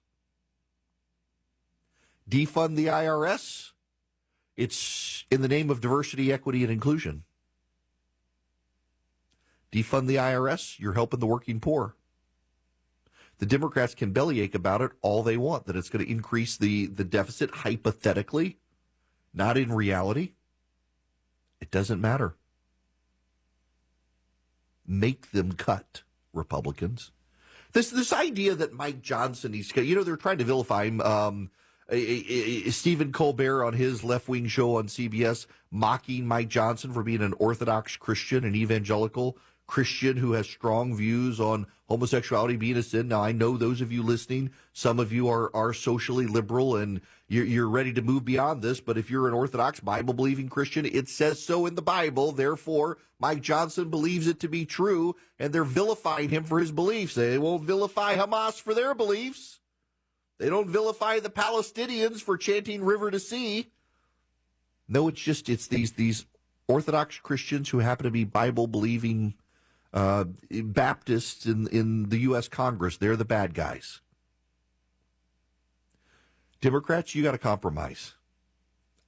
Defund 2.29 2.77
the 2.77 2.87
IRS? 2.87 3.73
It's 4.57 5.25
in 5.31 5.43
the 5.43 5.49
name 5.49 5.71
of 5.71 5.81
diversity, 5.81 6.33
equity, 6.33 6.63
and 6.63 6.73
inclusion. 6.73 7.25
Defund 9.73 10.07
the 10.07 10.17
IRS, 10.17 10.79
you're 10.79 10.93
helping 10.93 11.21
the 11.21 11.27
working 11.27 11.59
poor. 11.59 11.97
The 13.43 13.47
Democrats 13.47 13.97
can 13.97 14.13
bellyache 14.13 14.55
about 14.55 14.83
it 14.83 14.93
all 15.01 15.25
they 15.25 15.37
want, 15.37 15.67
that 15.67 15.75
it's 15.75 15.89
going 15.89 16.05
to 16.05 16.09
increase 16.09 16.57
the, 16.57 16.87
the 16.87 17.03
deficit 17.03 17.51
hypothetically, 17.51 18.59
not 19.35 19.59
in 19.59 19.73
reality. 19.73 20.35
It 21.61 21.73
doesn't 21.73 22.01
matter. 22.01 22.37
Make 24.87 25.33
them 25.33 25.55
cut, 25.55 26.05
Republicans. 26.33 27.11
This 27.73 27.91
this 27.91 28.13
idea 28.13 28.55
that 28.55 28.75
Mike 28.75 29.03
Johnson, 29.03 29.55
he's 29.55 29.75
you 29.75 29.97
know 29.97 30.05
they're 30.05 30.17
trying 30.17 30.39
to 30.39 30.45
vilify 30.45 30.85
him. 30.85 31.01
Um, 31.01 31.51
Stephen 32.71 33.11
Colbert 33.11 33.65
on 33.65 33.73
his 33.73 34.05
left 34.05 34.29
wing 34.29 34.47
show 34.47 34.77
on 34.77 34.87
CBS 34.87 35.47
mocking 35.69 36.29
Mike 36.29 36.49
Johnson 36.49 36.93
for 36.93 37.03
being 37.03 37.23
an 37.23 37.35
Orthodox 37.41 37.97
Christian, 37.97 38.45
an 38.45 38.55
evangelical 38.55 39.37
Christian 39.67 40.17
who 40.17 40.33
has 40.33 40.49
strong 40.49 40.95
views 40.95 41.41
on 41.41 41.67
homosexuality 41.89 42.57
being 42.57 42.77
a 42.77 42.83
sin. 42.83 43.09
Now, 43.09 43.23
I 43.23 43.33
know 43.33 43.57
those 43.57 43.81
of 43.81 43.93
you 43.93 44.03
listening, 44.03 44.51
some 44.73 44.99
of 44.99 45.13
you 45.13 45.29
are, 45.29 45.55
are 45.55 45.73
socially 45.73 46.27
liberal 46.27 46.77
and 46.77 47.01
you're, 47.29 47.45
you're 47.45 47.69
ready 47.69 47.93
to 47.93 48.03
move 48.03 48.25
beyond 48.25 48.63
this. 48.63 48.81
But 48.81 48.99
if 48.99 49.11
you're 49.11 49.29
an 49.29 49.35
Orthodox 49.35 49.81
Bible 49.81 50.15
believing 50.15 50.49
Christian, 50.49 50.87
it 50.87 51.09
says 51.09 51.43
so 51.43 51.67
in 51.67 51.75
the 51.75 51.83
Bible. 51.83 52.33
Therefore, 52.33 52.99
Mike 53.19 53.41
Johnson 53.41 53.91
believes 53.91 54.27
it 54.27 54.41
to 54.41 54.49
be 54.49 54.65
true 54.65 55.17
and 55.39 55.53
they're 55.53 55.65
vilifying 55.65 56.31
him 56.31 56.45
for 56.45 56.61
his 56.61 56.73
beliefs. 56.73 57.15
They 57.15 57.39
won't 57.39 57.65
vilify 57.65 58.17
Hamas 58.17 58.61
for 58.61 58.75
their 58.75 58.95
beliefs. 58.95 59.61
They 60.39 60.49
don't 60.49 60.69
vilify 60.69 61.21
the 61.21 61.31
Palestinians 61.31 62.21
for 62.21 62.37
chanting 62.37 62.83
river 62.83 63.11
to 63.11 63.21
sea. 63.21 63.71
No, 64.89 65.09
it's 65.09 65.21
just, 65.21 65.49
it's 65.49 65.67
these, 65.69 65.93
these 65.93 66.27
Orthodox 66.69 67.19
Christians 67.19 67.69
who 67.69 67.79
happen 67.79 68.05
to 68.05 68.11
be 68.11 68.25
Bible 68.25 68.67
believing 68.67 69.35
uh, 69.93 70.25
Baptists 70.51 71.47
in, 71.47 71.67
in 71.69 72.09
the 72.09 72.19
U.S. 72.19 72.49
Congress, 72.49 72.97
they're 72.97 73.17
the 73.17 73.25
bad 73.25 73.55
guys. 73.55 74.01
Democrats, 76.61 77.15
you 77.15 77.23
got 77.23 77.33
to 77.33 77.39
compromise. 77.39 78.15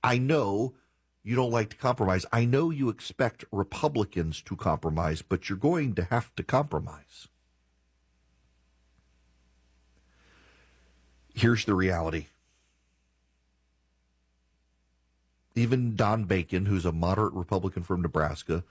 I 0.02 0.18
know 0.18 0.74
you 1.22 1.34
don't 1.34 1.50
like 1.50 1.70
to 1.70 1.76
compromise. 1.76 2.26
I 2.32 2.44
know 2.44 2.68
you 2.70 2.90
expect 2.90 3.44
Republicans 3.50 4.42
to 4.42 4.56
compromise, 4.56 5.22
but 5.22 5.48
you're 5.48 5.56
going 5.56 5.94
to 5.94 6.04
have 6.04 6.34
to 6.36 6.42
compromise. 6.42 7.28
Here's 11.34 11.64
the 11.64 11.74
reality. 11.74 12.26
Even 15.54 15.96
Don 15.96 16.24
Bacon, 16.24 16.66
who's 16.66 16.84
a 16.84 16.92
moderate 16.92 17.32
Republican 17.32 17.84
from 17.84 18.02
Nebraska, 18.02 18.64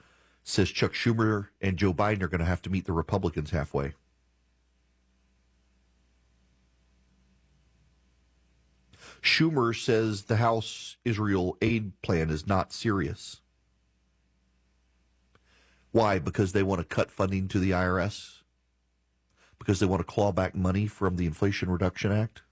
says 0.44 0.70
Chuck 0.70 0.92
Schumer 0.92 1.48
and 1.60 1.78
Joe 1.78 1.94
Biden 1.94 2.22
are 2.22 2.28
going 2.28 2.40
to 2.40 2.44
have 2.44 2.62
to 2.62 2.70
meet 2.70 2.84
the 2.84 2.92
Republicans 2.92 3.50
halfway. 3.50 3.94
Schumer 9.22 9.74
says 9.74 10.24
the 10.24 10.36
House 10.36 10.98
Israel 11.02 11.56
aid 11.62 12.00
plan 12.02 12.28
is 12.28 12.46
not 12.46 12.74
serious. 12.74 13.40
Why? 15.92 16.18
Because 16.18 16.52
they 16.52 16.62
want 16.62 16.80
to 16.80 16.94
cut 16.94 17.10
funding 17.10 17.48
to 17.48 17.58
the 17.58 17.70
IRS? 17.70 18.42
Because 19.58 19.80
they 19.80 19.86
want 19.86 20.00
to 20.00 20.04
claw 20.04 20.30
back 20.30 20.54
money 20.54 20.86
from 20.86 21.16
the 21.16 21.24
Inflation 21.24 21.70
Reduction 21.70 22.12
Act? 22.12 22.42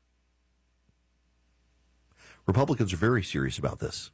Republicans 2.47 2.93
are 2.95 2.97
very 2.97 3.23
serious 3.23 3.59
about 3.59 3.81
this. 3.81 4.11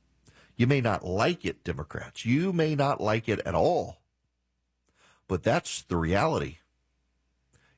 You 0.59 0.67
may 0.67 0.81
not 0.81 1.07
like 1.07 1.45
it, 1.45 1.63
Democrats. 1.63 2.27
You 2.27 2.53
may 2.53 2.75
not 2.75 3.01
like 3.01 3.29
it 3.29 3.39
at 3.47 3.55
all. 3.55 3.99
But 5.29 5.45
that's 5.45 5.83
the 5.83 5.97
reality. 5.97 6.57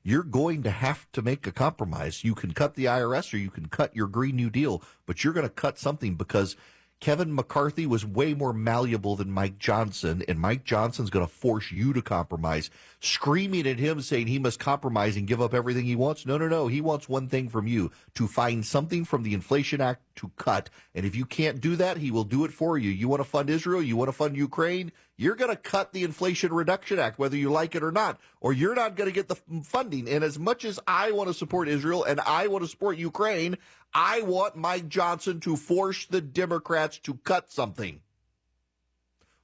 You're 0.03 0.23
going 0.23 0.63
to 0.63 0.71
have 0.71 1.07
to 1.13 1.21
make 1.21 1.47
a 1.47 1.53
compromise. 1.53 2.25
You 2.25 2.35
can 2.35 2.55
cut 2.55 2.77
the 2.77 2.87
IRS 2.87 3.35
or 3.35 3.37
you 3.37 3.51
can 3.51 3.67
cut 3.67 3.95
your 3.95 4.07
Green 4.07 4.35
New 4.35 4.49
Deal, 4.49 4.83
but 5.05 5.23
you're 5.23 5.35
going 5.35 5.47
to 5.47 5.53
cut 5.53 5.79
something 5.79 6.15
because 6.15 6.57
Kevin 7.01 7.35
McCarthy 7.35 7.87
was 7.87 8.05
way 8.05 8.35
more 8.35 8.53
malleable 8.53 9.17
than 9.17 9.31
Mike 9.31 9.59
Johnson, 9.59 10.23
and 10.29 10.39
Mike 10.39 10.65
Johnson's 10.65 11.09
going 11.09 11.27
to 11.27 11.33
force 11.33 11.73
you 11.73 11.95
to 11.95 12.03
compromise, 12.03 12.69
screaming 13.01 13.67
at 13.67 13.79
him 13.79 14.03
saying 14.03 14.27
he 14.27 14.39
must 14.39 14.61
compromise 14.61 15.17
and 15.17 15.27
give 15.27 15.41
up 15.41 15.55
everything 15.55 15.87
he 15.87 15.97
wants. 15.97 16.27
No, 16.27 16.37
no, 16.37 16.47
no. 16.47 16.69
He 16.69 16.83
wants 16.83 17.09
one 17.09 17.27
thing 17.27 17.49
from 17.49 17.67
you 17.67 17.91
to 18.17 18.29
find 18.29 18.67
something 18.67 19.07
from 19.07 19.23
the 19.23 19.33
Inflation 19.33 19.81
Act 19.81 20.03
to 20.17 20.31
cut. 20.37 20.69
And 20.95 21.07
if 21.07 21.17
you 21.17 21.25
can't 21.25 21.63
do 21.63 21.75
that, 21.77 21.97
he 21.97 22.11
will 22.11 22.25
do 22.25 22.45
it 22.45 22.53
for 22.53 22.77
you. 22.77 22.91
You 22.91 23.09
want 23.09 23.21
to 23.21 23.29
fund 23.29 23.49
Israel? 23.49 23.81
You 23.81 23.97
want 23.97 24.09
to 24.09 24.13
fund 24.13 24.37
Ukraine? 24.37 24.93
You're 25.21 25.35
going 25.35 25.51
to 25.51 25.57
cut 25.57 25.93
the 25.93 26.03
Inflation 26.03 26.51
Reduction 26.51 26.99
Act, 26.99 27.19
whether 27.19 27.37
you 27.37 27.51
like 27.51 27.75
it 27.75 27.83
or 27.83 27.93
not, 27.93 28.19
or 28.41 28.55
you're 28.55 28.75
not 28.75 28.97
going 28.97 29.11
to 29.11 29.15
get 29.15 29.29
the 29.29 29.35
funding. 29.65 30.09
And 30.09 30.25
as 30.25 30.39
much 30.39 30.65
as 30.65 30.81
I 30.87 31.13
want 31.13 31.29
to 31.29 31.35
support 31.35 31.69
Israel 31.69 32.05
and 32.05 32.21
I 32.21 32.47
want 32.47 32.65
to 32.65 32.71
support 32.71 32.97
Ukraine, 32.97 33.59
I 33.93 34.23
want 34.23 34.57
Mike 34.57 34.89
Johnson 34.89 35.39
to 35.41 35.57
force 35.57 36.07
the 36.07 36.23
Democrats 36.23 36.99
to 37.01 37.17
cut 37.17 37.53
something 37.53 38.01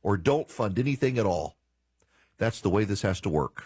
or 0.02 0.16
don't 0.16 0.50
fund 0.50 0.78
anything 0.78 1.18
at 1.18 1.26
all. 1.26 1.58
That's 2.38 2.62
the 2.62 2.70
way 2.70 2.84
this 2.84 3.02
has 3.02 3.20
to 3.20 3.28
work. 3.28 3.64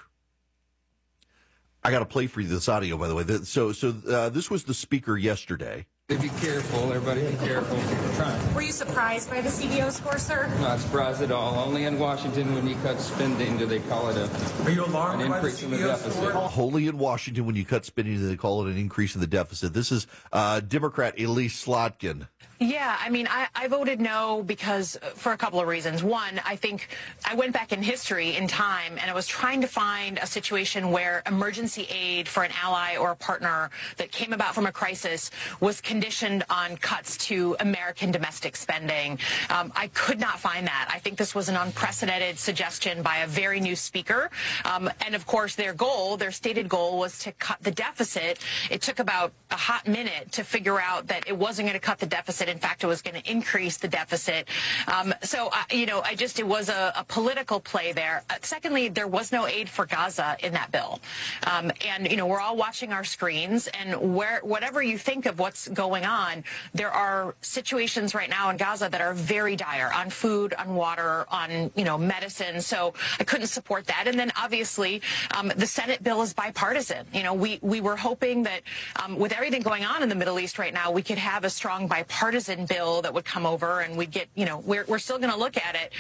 I 1.85 1.93
got 1.93 2.01
to 2.01 2.07
play 2.07 2.27
for 2.27 2.41
you 2.41 2.49
this 2.49 2.69
audio, 2.69 2.99
by 2.99 3.07
the 3.07 3.15
way. 3.15 3.25
So, 3.45 3.71
so 3.71 3.95
uh, 4.09 4.31
this 4.31 4.51
was 4.51 4.65
the 4.65 4.75
speaker 4.75 5.17
yesterday. 5.17 5.87
Be 6.11 6.29
careful, 6.41 6.93
everybody. 6.93 7.25
Be 7.25 7.37
careful. 7.47 7.79
Trying. 8.17 8.55
Were 8.55 8.63
you 8.63 8.73
surprised 8.73 9.31
by 9.31 9.43
the 9.43 9.49
CBO 9.49 9.93
score, 9.93 10.19
sir? 10.19 10.53
Not 10.61 10.81
surprised 10.81 11.23
at 11.23 11.31
all. 11.31 11.55
Only 11.57 11.85
in 11.85 12.01
Washington, 12.01 12.53
when 12.53 12.67
you 12.67 12.75
cut 12.83 12.99
spending, 12.99 13.57
do 13.57 13.65
they 13.65 13.79
call 13.79 14.09
it 14.09 14.17
a 14.17 14.29
Are 14.65 14.71
you 14.71 14.85
alarmed 14.85 15.23
an 15.23 15.31
by 15.31 15.39
the 15.39 15.47
increase 15.47 15.63
in 15.63 15.71
the 15.71 15.77
CBO 15.77 15.87
deficit? 15.87 16.13
score? 16.15 16.33
Wholly 16.33 16.89
in 16.89 16.99
Washington, 16.99 17.47
when 17.47 17.55
you 17.55 17.65
cut 17.65 17.85
spending, 17.85 18.17
do 18.17 18.27
they 18.27 18.37
call 18.37 18.67
it 18.67 18.73
an 18.73 18.77
increase 18.77 19.15
in 19.15 19.21
the 19.21 19.29
deficit. 19.29 19.73
This 19.73 19.93
is 19.93 20.09
uh, 20.33 20.59
Democrat 20.59 21.15
Elise 21.21 21.65
Slotkin. 21.65 22.27
Yeah, 22.63 22.95
I 23.01 23.09
mean, 23.09 23.27
I, 23.27 23.49
I 23.55 23.69
voted 23.69 24.03
no 24.03 24.43
because 24.43 24.97
uh, 24.97 25.07
for 25.15 25.33
a 25.33 25.37
couple 25.39 25.59
of 25.61 25.67
reasons. 25.67 26.03
One, 26.03 26.43
I 26.45 26.57
think 26.57 26.89
I 27.25 27.35
went 27.35 27.55
back 27.55 27.73
in 27.73 27.83
history 27.83 28.37
in 28.37 28.47
time 28.47 28.99
and 29.01 29.11
I 29.11 29.15
was 29.15 29.27
trying 29.27 29.63
to 29.63 29.67
find 29.67 30.19
a 30.19 30.27
situation 30.27 30.91
where 30.91 31.23
emergency 31.27 31.87
aid 31.89 32.29
for 32.29 32.43
an 32.43 32.51
ally 32.63 32.99
or 32.99 33.13
a 33.13 33.17
partner 33.17 33.71
that 33.97 34.13
came 34.13 34.35
about 34.35 34.55
from 34.55 34.67
a 34.67 34.73
crisis 34.73 35.31
was 35.61 35.81
conditioned 35.81 36.45
on 36.51 36.77
cuts 36.77 37.17
to 37.29 37.57
American 37.61 38.11
domestic 38.11 38.57
spending. 38.57 39.19
Um, 39.49 39.73
I 39.75 39.87
could 39.95 40.21
not 40.21 40.39
find 40.39 40.67
that. 40.67 40.91
I 40.93 40.99
think 40.99 41.17
this 41.17 41.35
was 41.35 41.49
an 41.49 41.57
unprecedented 41.57 42.39
suggestion 42.39 43.01
by 43.01 43.19
a 43.19 43.27
very 43.27 43.61
new 43.61 43.75
speaker. 43.75 44.31
Um, 44.67 44.91
and 45.07 45.15
of 45.15 45.25
course, 45.25 45.55
their 45.55 45.73
goal, 45.73 46.19
their 46.19 46.31
stated 46.31 46.69
goal, 46.69 46.99
was 46.99 47.19
to 47.21 47.33
cut 47.33 47.57
the 47.63 47.71
deficit. 47.71 48.39
It 48.69 48.83
took 48.83 48.99
about 48.99 49.33
a 49.51 49.57
hot 49.57 49.89
minute 49.89 50.31
to 50.33 50.45
figure 50.45 50.79
out 50.79 51.07
that 51.07 51.27
it 51.27 51.39
wasn't 51.39 51.67
going 51.67 51.81
to 51.81 51.87
cut 51.87 52.01
the 52.01 52.05
deficit. 52.05 52.50
In 52.51 52.59
fact, 52.59 52.85
it 52.85 52.87
was 52.87 53.03
going 53.03 53.21
to 53.21 53.31
increase 53.31 53.77
the 53.79 53.89
deficit. 53.89 54.49
Um, 54.87 55.15
so, 55.23 55.49
uh, 55.49 55.63
you 55.71 55.87
know, 55.87 56.03
I 56.05 56.15
just, 56.15 56.39
it 56.39 56.47
was 56.47 56.69
a, 56.69 56.93
a 56.97 57.05
political 57.05 57.61
play 57.61 57.93
there. 57.93 58.25
Uh, 58.29 58.35
secondly, 58.43 58.89
there 58.89 59.07
was 59.09 59.33
no 59.33 59.47
aid 59.47 59.69
for 59.69 59.87
Gaza 59.87 60.37
in 60.41 60.53
that 60.53 60.71
bill. 60.73 61.01
Um, 61.47 61.71
and, 61.87 62.11
you 62.11 62.17
know, 62.17 62.27
we're 62.27 62.41
all 62.41 62.57
watching 62.57 62.93
our 62.93 63.05
screens 63.05 63.69
and 63.69 64.15
where, 64.15 64.41
whatever 64.43 64.83
you 64.83 64.99
think 64.99 65.27
of 65.27 65.39
what's 65.39 65.69
going 65.69 66.05
on, 66.05 66.45
there 66.75 66.91
are 66.91 67.35
situations 67.41 68.15
right 68.15 68.29
now 68.29 68.51
in 68.51 68.57
Gaza 68.57 68.89
that 68.91 69.01
are 69.01 69.15
very 69.15 69.57
dire 69.57 69.93
on 69.95 70.11
food, 70.11 70.55
on 70.55 70.75
water, 70.75 71.27
on, 71.31 71.71
you 71.77 71.85
know, 71.85 71.97
medicine. 71.97 72.61
So 72.61 72.95
I 73.21 73.25
couldn't 73.25 73.47
support 73.47 73.87
that. 73.87 74.05
And 74.09 74.19
then 74.19 74.33
obviously, 74.37 75.03
um, 75.37 75.53
the 75.57 75.67
Senate 75.67 76.03
bill 76.03 76.23
is 76.23 76.33
bipartisan. 76.35 77.07
You 77.13 77.23
know, 77.23 77.35
we, 77.35 77.59
we 77.63 77.81
were 77.81 77.97
hoping 77.97 78.43
that 78.45 78.63
um, 79.03 79.19
with 79.19 79.33
everything 79.33 79.63
going 79.63 79.85
on 79.85 80.03
in 80.03 80.09
the 80.09 80.15
Middle 80.15 80.41
East 80.41 80.59
right 80.59 80.75
now, 80.75 80.91
we 80.91 81.03
could 81.03 81.19
have 81.19 81.45
a 81.45 81.51
strong 81.51 81.87
bipartisan 81.87 82.40
bill 82.49 83.03
that 83.03 83.15
would 83.15 83.25
come 83.25 83.47
over 83.47 83.81
and 83.81 83.97
we'd 83.97 84.11
get, 84.11 84.29
you 84.35 84.45
know, 84.45 84.59
we're, 84.59 84.85
we're 84.87 84.99
still 84.99 85.19
going 85.19 85.33
to 85.33 85.39
look 85.39 85.57
at 85.57 85.75
it. 85.75 85.93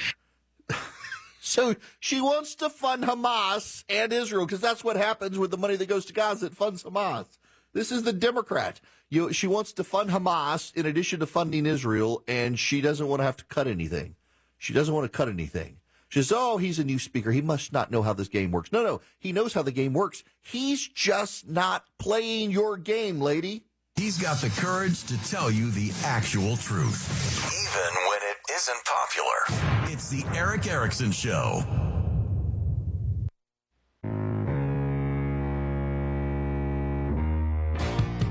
So 1.42 1.74
she 1.98 2.20
wants 2.20 2.54
to 2.56 2.68
fund 2.68 3.02
Hamas 3.04 3.82
and 3.88 4.12
Israel 4.12 4.44
because 4.44 4.60
that's 4.60 4.84
what 4.84 4.96
happens 4.96 5.38
with 5.38 5.50
the 5.50 5.56
money 5.56 5.74
that 5.76 5.86
goes 5.86 6.04
to 6.06 6.12
Gaza. 6.12 6.46
It 6.46 6.54
funds 6.54 6.84
Hamas. 6.84 7.26
This 7.72 7.90
is 7.90 8.02
the 8.02 8.12
Democrat. 8.12 8.80
You, 9.08 9.32
she 9.32 9.46
wants 9.46 9.72
to 9.72 9.84
fund 9.84 10.10
Hamas 10.10 10.74
in 10.76 10.86
addition 10.86 11.18
to 11.20 11.26
funding 11.26 11.66
Israel, 11.66 12.22
and 12.28 12.58
she 12.58 12.80
doesn't 12.80 13.08
want 13.08 13.20
to 13.20 13.24
have 13.24 13.36
to 13.38 13.44
cut 13.46 13.66
anything. 13.66 14.16
She 14.58 14.72
doesn't 14.72 14.94
want 14.94 15.10
to 15.10 15.16
cut 15.16 15.28
anything. 15.28 15.78
She 16.08 16.20
says, 16.20 16.32
"Oh, 16.34 16.58
he's 16.58 16.78
a 16.78 16.84
new 16.84 16.98
speaker. 16.98 17.32
He 17.32 17.40
must 17.40 17.72
not 17.72 17.90
know 17.90 18.02
how 18.02 18.12
this 18.12 18.28
game 18.28 18.50
works." 18.50 18.70
No, 18.70 18.84
no, 18.84 19.00
he 19.18 19.32
knows 19.32 19.54
how 19.54 19.62
the 19.62 19.72
game 19.72 19.94
works. 19.94 20.22
He's 20.40 20.86
just 20.86 21.48
not 21.48 21.84
playing 21.98 22.50
your 22.50 22.76
game, 22.76 23.20
lady. 23.20 23.64
He's 24.00 24.16
got 24.16 24.38
the 24.38 24.48
courage 24.48 25.04
to 25.04 25.22
tell 25.28 25.50
you 25.50 25.70
the 25.72 25.92
actual 26.04 26.56
truth, 26.56 27.44
even 27.52 28.08
when 28.08 28.18
it 28.22 28.38
isn't 28.50 28.78
popular. 28.86 29.92
It's 29.92 30.08
the 30.08 30.24
Erick 30.34 30.66
Erickson 30.66 31.12
Show. 31.12 31.62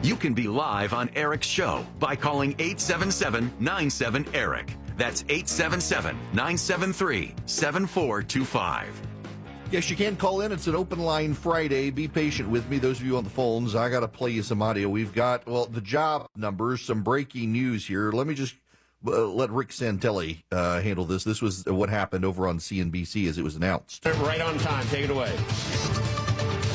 You 0.02 0.16
can 0.16 0.34
be 0.34 0.48
live 0.48 0.94
on 0.94 1.12
Erick's 1.16 1.46
show 1.46 1.86
by 2.00 2.16
calling 2.16 2.54
877 2.54 3.54
97 3.60 4.26
Erick. 4.34 4.76
That's 4.98 5.22
877 5.30 6.16
973 6.34 7.36
7425. 7.46 9.19
Yes, 9.72 9.88
you 9.88 9.96
can 9.96 10.16
call 10.16 10.42
in. 10.42 10.52
It's 10.52 10.66
an 10.66 10.74
open 10.74 10.98
line 10.98 11.36
Friday. 11.36 11.92
Be 11.92 12.08
patient 12.08 12.50
with 12.50 12.68
me. 12.72 12.80
Those 12.80 13.00
of 13.00 13.06
you 13.06 13.18
on 13.18 13.24
the 13.24 13.30
phones, 13.30 13.76
I 13.76 13.88
got 13.90 14.00
to 14.00 14.08
play 14.08 14.32
you 14.32 14.42
some 14.42 14.64
audio. 14.64 14.90
We've 14.90 15.14
got, 15.14 15.46
well, 15.46 15.68
the 15.68 15.80
job 15.80 16.28
numbers, 16.36 16.82
some 16.82 17.04
breaking 17.04 17.52
news 17.52 17.86
here. 17.86 18.12
Let 18.12 18.26
me 18.26 18.34
just 18.34 18.56
uh, 19.06 19.28
let 19.28 19.52
Rick 19.52 19.70
Santelli 19.70 20.42
uh, 20.52 20.82
handle 20.82 21.06
this. 21.06 21.24
This 21.24 21.40
was 21.40 21.66
what 21.66 21.88
happened 21.90 22.26
over 22.26 22.48
on 22.48 22.58
CNBC 22.58 23.30
as 23.30 23.38
it 23.38 23.44
was 23.44 23.56
announced. 23.56 24.04
Right 24.06 24.42
on 24.42 24.58
time. 24.58 24.88
Take 24.88 25.04
it 25.04 25.12
away. 25.12 25.32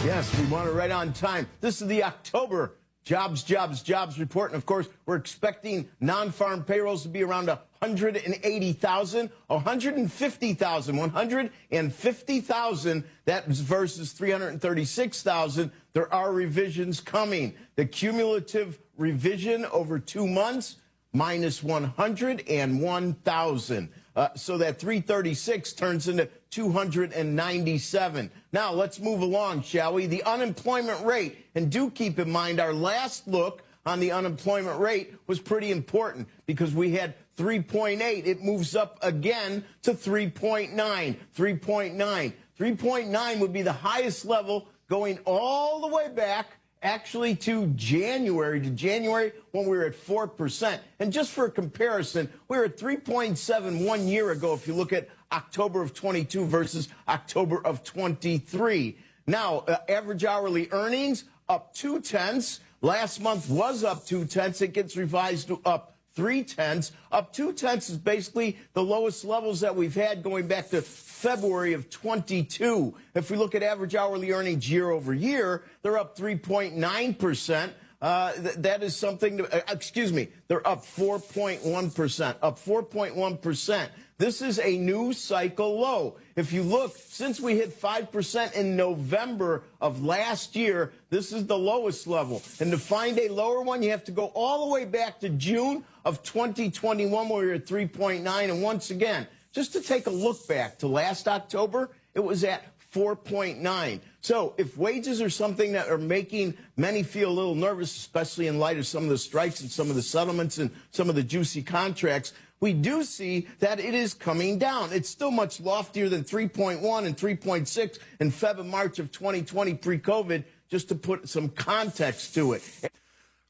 Yes, 0.04 0.32
we 0.38 0.46
want 0.46 0.68
it 0.68 0.72
right 0.72 0.92
on 0.92 1.12
time. 1.12 1.48
This 1.60 1.82
is 1.82 1.88
the 1.88 2.04
October 2.04 2.76
jobs, 3.04 3.42
jobs, 3.42 3.82
jobs 3.82 4.20
report. 4.20 4.52
And 4.52 4.56
of 4.56 4.66
course, 4.66 4.88
we're 5.04 5.16
expecting 5.16 5.88
non 6.00 6.30
farm 6.30 6.62
payrolls 6.62 7.02
to 7.02 7.08
be 7.08 7.24
around 7.24 7.48
180,000, 7.92 9.30
150,000, 9.48 10.96
150,000. 10.96 13.04
That 13.26 13.46
versus 13.46 14.12
336,000. 14.12 15.70
There 15.92 16.12
are 16.12 16.32
revisions 16.32 17.00
coming. 17.00 17.54
The 17.76 17.84
cumulative 17.84 18.78
revision 18.96 19.66
over 19.66 19.98
two 19.98 20.26
months, 20.26 20.76
minus 21.12 21.62
101,000. 21.62 23.88
Uh, 24.16 24.28
so 24.34 24.56
that 24.56 24.78
336 24.78 25.74
turns 25.74 26.08
into 26.08 26.26
297. 26.50 28.30
Now 28.52 28.72
let's 28.72 28.98
move 29.00 29.20
along, 29.20 29.60
shall 29.62 29.92
we? 29.94 30.06
The 30.06 30.22
unemployment 30.22 31.04
rate, 31.04 31.44
and 31.54 31.70
do 31.70 31.90
keep 31.90 32.18
in 32.18 32.30
mind 32.30 32.60
our 32.60 32.72
last 32.72 33.28
look 33.28 33.62
on 33.86 34.00
the 34.00 34.12
unemployment 34.12 34.78
rate 34.80 35.14
was 35.26 35.40
pretty 35.40 35.70
important 35.70 36.28
because 36.46 36.74
we 36.74 36.92
had 36.92 37.14
3.8. 37.36 38.26
It 38.26 38.42
moves 38.42 38.74
up 38.74 38.98
again 39.02 39.64
to 39.82 39.92
3.9. 39.92 40.74
3.9. 40.74 42.32
3.9 42.58 43.38
would 43.40 43.52
be 43.52 43.62
the 43.62 43.72
highest 43.72 44.24
level 44.24 44.68
going 44.88 45.18
all 45.24 45.80
the 45.80 45.88
way 45.88 46.08
back 46.08 46.58
actually 46.82 47.34
to 47.34 47.66
January, 47.68 48.60
to 48.60 48.70
January 48.70 49.32
when 49.52 49.64
we 49.64 49.76
were 49.76 49.86
at 49.86 49.94
4%. 49.94 50.78
And 51.00 51.12
just 51.12 51.32
for 51.32 51.46
a 51.46 51.50
comparison, 51.50 52.30
we 52.48 52.58
were 52.58 52.66
at 52.66 52.76
3.7 52.76 53.86
one 53.86 54.06
year 54.06 54.30
ago 54.30 54.52
if 54.54 54.68
you 54.68 54.74
look 54.74 54.92
at 54.92 55.08
October 55.32 55.82
of 55.82 55.94
22 55.94 56.44
versus 56.44 56.88
October 57.08 57.64
of 57.64 57.82
23. 57.82 58.98
Now, 59.26 59.64
uh, 59.66 59.78
average 59.88 60.24
hourly 60.24 60.68
earnings 60.70 61.24
up 61.48 61.74
two 61.74 62.00
tenths. 62.00 62.60
Last 62.84 63.22
month 63.22 63.48
was 63.48 63.82
up 63.82 64.04
two 64.04 64.26
tenths. 64.26 64.60
It 64.60 64.74
gets 64.74 64.94
revised 64.94 65.48
to 65.48 65.58
up 65.64 65.96
three 66.12 66.44
tenths. 66.44 66.92
Up 67.10 67.32
two 67.32 67.54
tenths 67.54 67.88
is 67.88 67.96
basically 67.96 68.58
the 68.74 68.82
lowest 68.82 69.24
levels 69.24 69.60
that 69.60 69.74
we've 69.74 69.94
had 69.94 70.22
going 70.22 70.48
back 70.48 70.68
to 70.68 70.82
February 70.82 71.72
of 71.72 71.88
22. 71.88 72.94
If 73.14 73.30
we 73.30 73.38
look 73.38 73.54
at 73.54 73.62
average 73.62 73.94
hourly 73.94 74.32
earnings 74.32 74.70
year 74.70 74.90
over 74.90 75.14
year, 75.14 75.62
they're 75.80 75.96
up 75.96 76.14
3.9 76.14 77.18
percent. 77.18 77.72
Uh, 78.02 78.34
th- 78.34 78.56
that 78.56 78.82
is 78.82 78.94
something, 78.94 79.38
to, 79.38 79.50
uh, 79.50 79.72
excuse 79.72 80.12
me, 80.12 80.28
they're 80.48 80.68
up 80.68 80.84
4.1%, 80.84 82.34
up 82.42 82.58
4.1%. 82.58 83.88
This 84.24 84.40
is 84.40 84.58
a 84.58 84.78
new 84.78 85.12
cycle 85.12 85.78
low. 85.78 86.16
If 86.34 86.50
you 86.50 86.62
look, 86.62 86.96
since 86.96 87.40
we 87.40 87.56
hit 87.56 87.78
5% 87.78 88.54
in 88.54 88.74
November 88.74 89.64
of 89.82 90.02
last 90.02 90.56
year, 90.56 90.94
this 91.10 91.30
is 91.30 91.46
the 91.46 91.58
lowest 91.58 92.06
level. 92.06 92.40
And 92.58 92.70
to 92.70 92.78
find 92.78 93.18
a 93.18 93.28
lower 93.28 93.60
one, 93.60 93.82
you 93.82 93.90
have 93.90 94.04
to 94.04 94.12
go 94.12 94.32
all 94.34 94.64
the 94.64 94.72
way 94.72 94.86
back 94.86 95.20
to 95.20 95.28
June 95.28 95.84
of 96.06 96.22
2021, 96.22 97.28
where 97.28 97.38
we 97.38 97.48
were 97.48 97.52
at 97.52 97.66
3.9. 97.66 98.24
And 98.24 98.62
once 98.62 98.90
again, 98.90 99.26
just 99.52 99.74
to 99.74 99.82
take 99.82 100.06
a 100.06 100.10
look 100.10 100.48
back 100.48 100.78
to 100.78 100.86
last 100.88 101.28
October, 101.28 101.90
it 102.14 102.20
was 102.20 102.44
at 102.44 102.64
4.9. 102.94 104.00
So 104.20 104.54
if 104.56 104.78
wages 104.78 105.20
are 105.20 105.28
something 105.28 105.72
that 105.72 105.88
are 105.88 105.98
making 105.98 106.54
many 106.76 107.02
feel 107.02 107.28
a 107.28 107.30
little 107.30 107.56
nervous, 107.56 107.94
especially 107.94 108.46
in 108.46 108.58
light 108.58 108.78
of 108.78 108.86
some 108.86 109.02
of 109.02 109.10
the 109.10 109.18
strikes 109.18 109.60
and 109.60 109.70
some 109.70 109.90
of 109.90 109.96
the 109.96 110.02
settlements 110.02 110.58
and 110.58 110.70
some 110.92 111.10
of 111.10 111.14
the 111.14 111.22
juicy 111.22 111.62
contracts, 111.62 112.32
we 112.64 112.72
do 112.72 113.04
see 113.04 113.46
that 113.58 113.78
it 113.78 113.92
is 113.92 114.14
coming 114.14 114.58
down. 114.58 114.90
It's 114.90 115.10
still 115.10 115.30
much 115.30 115.60
loftier 115.60 116.08
than 116.08 116.24
3.1 116.24 117.04
and 117.04 117.14
3.6 117.14 117.98
in 118.20 118.32
Feb 118.32 118.58
and 118.58 118.70
March 118.70 118.98
of 118.98 119.12
2020 119.12 119.74
pre-COVID, 119.74 120.44
just 120.70 120.88
to 120.88 120.94
put 120.94 121.28
some 121.28 121.50
context 121.50 122.34
to 122.36 122.54
it. 122.54 122.62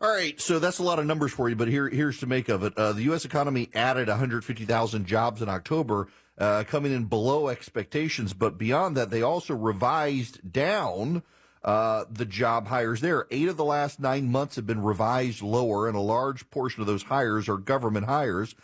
All 0.01 0.11
right, 0.13 0.39
so 0.41 0.59
that's 0.59 0.81
a 0.81 0.83
lot 0.83 0.99
of 0.99 1.07
numbers 1.07 1.31
for 1.31 1.49
you, 1.49 1.55
but 1.55 1.69
here, 1.69 1.89
here's 1.89 2.19
to 2.19 2.27
make 2.27 2.49
of 2.49 2.65
it. 2.65 2.77
Uh, 2.77 2.93
the 2.93 3.05
U.S. 3.05 3.25
economy 3.25 3.71
added 3.73 4.09
150,000 4.09 5.07
jobs 5.07 5.41
in 5.41 5.49
October, 5.49 6.09
uh, 6.37 6.65
coming 6.67 6.93
in 6.93 7.05
below 7.05 7.47
expectations. 7.47 8.35
But 8.35 8.59
beyond 8.59 8.97
that, 8.97 9.11
they 9.11 9.23
also 9.23 9.55
revised 9.55 10.53
down 10.53 11.23
uh, 11.63 12.05
the 12.11 12.27
job 12.27 12.67
hires 12.67 13.01
there. 13.01 13.29
Eight 13.31 13.47
of 13.47 13.57
the 13.57 13.65
last 13.65 14.01
nine 14.01 14.33
months 14.33 14.57
have 14.57 14.67
been 14.67 14.83
revised 14.83 15.41
lower, 15.41 15.87
and 15.87 15.97
a 15.97 16.01
large 16.01 16.51
portion 16.51 16.81
of 16.81 16.89
those 16.89 17.05
hires 17.05 17.49
are 17.49 17.59
government 17.59 18.07
hires. 18.07 18.57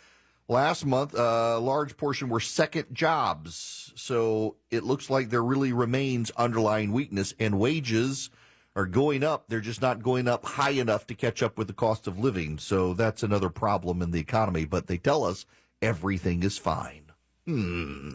Last 0.47 0.85
month, 0.85 1.13
a 1.13 1.59
large 1.59 1.95
portion 1.95 2.29
were 2.29 2.39
second 2.39 2.87
jobs. 2.91 3.93
So 3.95 4.57
it 4.69 4.83
looks 4.83 5.09
like 5.09 5.29
there 5.29 5.43
really 5.43 5.71
remains 5.71 6.31
underlying 6.31 6.91
weakness, 6.91 7.33
and 7.39 7.59
wages 7.59 8.29
are 8.75 8.85
going 8.85 9.23
up. 9.23 9.45
They're 9.47 9.59
just 9.59 9.81
not 9.81 10.03
going 10.03 10.27
up 10.27 10.45
high 10.45 10.71
enough 10.71 11.07
to 11.07 11.15
catch 11.15 11.41
up 11.41 11.57
with 11.57 11.67
the 11.67 11.73
cost 11.73 12.07
of 12.07 12.19
living. 12.19 12.57
So 12.57 12.93
that's 12.93 13.23
another 13.23 13.49
problem 13.49 14.01
in 14.01 14.11
the 14.11 14.19
economy. 14.19 14.65
But 14.65 14.87
they 14.87 14.97
tell 14.97 15.23
us 15.23 15.45
everything 15.81 16.43
is 16.43 16.57
fine. 16.57 17.11
Hmm. 17.45 18.13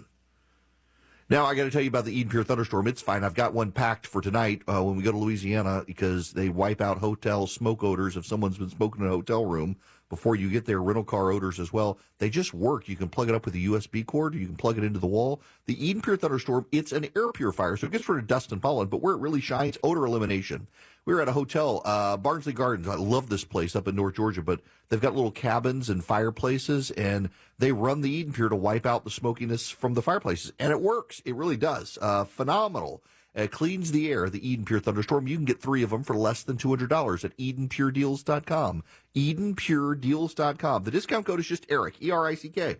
Now 1.28 1.44
I 1.44 1.56
got 1.56 1.64
to 1.64 1.70
tell 1.70 1.82
you 1.82 1.88
about 1.88 2.04
the 2.04 2.16
Eden 2.16 2.30
Pure 2.30 2.44
thunderstorm. 2.44 2.86
It's 2.86 3.02
fine. 3.02 3.24
I've 3.24 3.34
got 3.34 3.52
one 3.52 3.72
packed 3.72 4.06
for 4.06 4.20
tonight 4.20 4.62
uh, 4.68 4.82
when 4.84 4.96
we 4.96 5.02
go 5.02 5.10
to 5.10 5.18
Louisiana 5.18 5.82
because 5.84 6.32
they 6.32 6.48
wipe 6.48 6.80
out 6.80 6.98
hotel 6.98 7.48
smoke 7.48 7.82
odors 7.82 8.16
if 8.16 8.24
someone's 8.24 8.58
been 8.58 8.70
smoking 8.70 9.02
in 9.02 9.08
a 9.08 9.10
hotel 9.10 9.44
room 9.44 9.76
before 10.08 10.36
you 10.36 10.48
get 10.48 10.66
there. 10.66 10.82
Rental 10.82 11.04
car 11.04 11.30
odors 11.30 11.58
as 11.58 11.72
well. 11.72 11.98
They 12.18 12.30
just 12.30 12.54
work. 12.54 12.88
You 12.88 12.96
can 12.96 13.08
plug 13.08 13.28
it 13.28 13.34
up 13.34 13.44
with 13.44 13.54
a 13.54 13.58
USB 13.58 14.04
cord. 14.04 14.34
You 14.34 14.46
can 14.46 14.56
plug 14.56 14.78
it 14.78 14.84
into 14.84 14.98
the 14.98 15.06
wall. 15.06 15.40
The 15.66 15.86
Eden 15.86 16.02
Pure 16.02 16.18
thunderstorm. 16.18 16.66
It's 16.72 16.92
an 16.92 17.06
air 17.16 17.32
purifier, 17.32 17.76
so 17.76 17.86
it 17.86 17.92
gets 17.92 18.08
rid 18.08 18.18
of 18.18 18.26
dust 18.26 18.52
and 18.52 18.62
pollen. 18.62 18.88
But 18.88 19.02
where 19.02 19.14
it 19.14 19.20
really 19.20 19.40
shines, 19.40 19.78
odor 19.82 20.06
elimination. 20.06 20.66
We 21.04 21.14
were 21.14 21.22
at 21.22 21.28
a 21.28 21.32
hotel, 21.32 21.82
uh, 21.84 22.16
Barnsley 22.16 22.52
Gardens. 22.52 22.88
I 22.88 22.96
love 22.96 23.28
this 23.28 23.44
place 23.44 23.76
up 23.76 23.86
in 23.86 23.94
North 23.94 24.16
Georgia, 24.16 24.42
but 24.42 24.60
they've 24.88 25.00
got 25.00 25.14
little 25.14 25.30
cabins 25.30 25.88
and 25.88 26.04
fireplaces, 26.04 26.90
and 26.90 27.30
they 27.58 27.70
run 27.70 28.00
the 28.00 28.10
Eden 28.10 28.32
Pure 28.32 28.48
to 28.48 28.56
wipe 28.56 28.86
out 28.86 29.04
the 29.04 29.10
smokiness 29.10 29.70
from 29.70 29.94
the 29.94 30.02
fireplaces, 30.02 30.52
and 30.58 30.72
it 30.72 30.80
works. 30.80 31.22
It 31.24 31.36
really 31.36 31.56
does. 31.56 31.96
Uh, 32.02 32.24
phenomenal. 32.24 33.02
It 33.36 33.52
cleans 33.52 33.92
the 33.92 34.10
air, 34.10 34.30
the 34.30 34.48
Eden 34.48 34.64
Pure 34.64 34.80
Thunderstorm. 34.80 35.28
You 35.28 35.36
can 35.36 35.44
get 35.44 35.60
three 35.60 35.82
of 35.82 35.90
them 35.90 36.02
for 36.02 36.16
less 36.16 36.42
than 36.42 36.56
$200 36.56 37.22
at 37.22 37.36
EdenPureDeals.com. 37.36 38.82
EdenPureDeals.com. 39.14 40.84
The 40.84 40.90
discount 40.90 41.26
code 41.26 41.40
is 41.40 41.46
just 41.46 41.66
Erick, 41.68 42.02
E 42.02 42.10
R 42.10 42.26
I 42.26 42.34
C 42.34 42.48
K. 42.48 42.76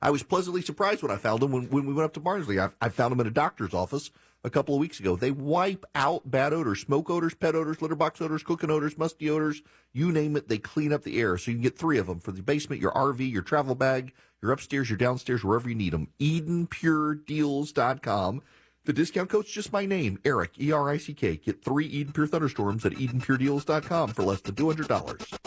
I 0.00 0.10
was 0.10 0.22
pleasantly 0.22 0.62
surprised 0.62 1.02
when 1.02 1.12
I 1.12 1.18
found 1.18 1.40
them 1.40 1.52
when, 1.52 1.68
when 1.68 1.84
we 1.84 1.92
went 1.92 2.06
up 2.06 2.14
to 2.14 2.20
Barnsley. 2.20 2.58
I, 2.58 2.70
I 2.80 2.88
found 2.88 3.12
them 3.12 3.20
in 3.20 3.26
a 3.26 3.30
doctor's 3.30 3.74
office 3.74 4.10
a 4.42 4.48
couple 4.48 4.74
of 4.74 4.80
weeks 4.80 4.98
ago. 4.98 5.14
They 5.14 5.30
wipe 5.30 5.84
out 5.94 6.30
bad 6.30 6.54
odors, 6.54 6.80
smoke 6.80 7.10
odors, 7.10 7.34
pet 7.34 7.54
odors, 7.54 7.82
litter 7.82 7.94
box 7.94 8.22
odors, 8.22 8.42
cooking 8.42 8.70
odors, 8.70 8.96
musty 8.96 9.28
odors, 9.28 9.60
you 9.92 10.10
name 10.10 10.36
it. 10.36 10.48
They 10.48 10.56
clean 10.56 10.94
up 10.94 11.02
the 11.02 11.20
air. 11.20 11.36
So 11.36 11.50
you 11.50 11.58
can 11.58 11.64
get 11.64 11.76
three 11.76 11.98
of 11.98 12.06
them 12.06 12.20
for 12.20 12.32
the 12.32 12.40
basement, 12.40 12.80
your 12.80 12.92
RV, 12.92 13.30
your 13.30 13.42
travel 13.42 13.74
bag, 13.74 14.14
your 14.40 14.52
upstairs, 14.52 14.88
your 14.88 14.96
downstairs, 14.96 15.44
wherever 15.44 15.68
you 15.68 15.74
need 15.74 15.92
them. 15.92 16.08
EdenPureDeals.com. 16.18 18.40
The 18.86 18.94
discount 18.94 19.28
code's 19.28 19.50
just 19.50 19.74
my 19.74 19.84
name, 19.84 20.18
Erick, 20.24 20.52
E 20.58 20.72
R 20.72 20.88
I 20.88 20.96
C 20.96 21.12
K. 21.12 21.36
Get 21.36 21.62
three 21.62 21.86
Eden 21.86 22.14
Pure 22.14 22.28
Thunderstorms 22.28 22.86
at 22.86 22.92
EdenPureDeals.com 22.92 24.10
for 24.14 24.22
less 24.22 24.40
than 24.40 24.54
$200. 24.54 25.38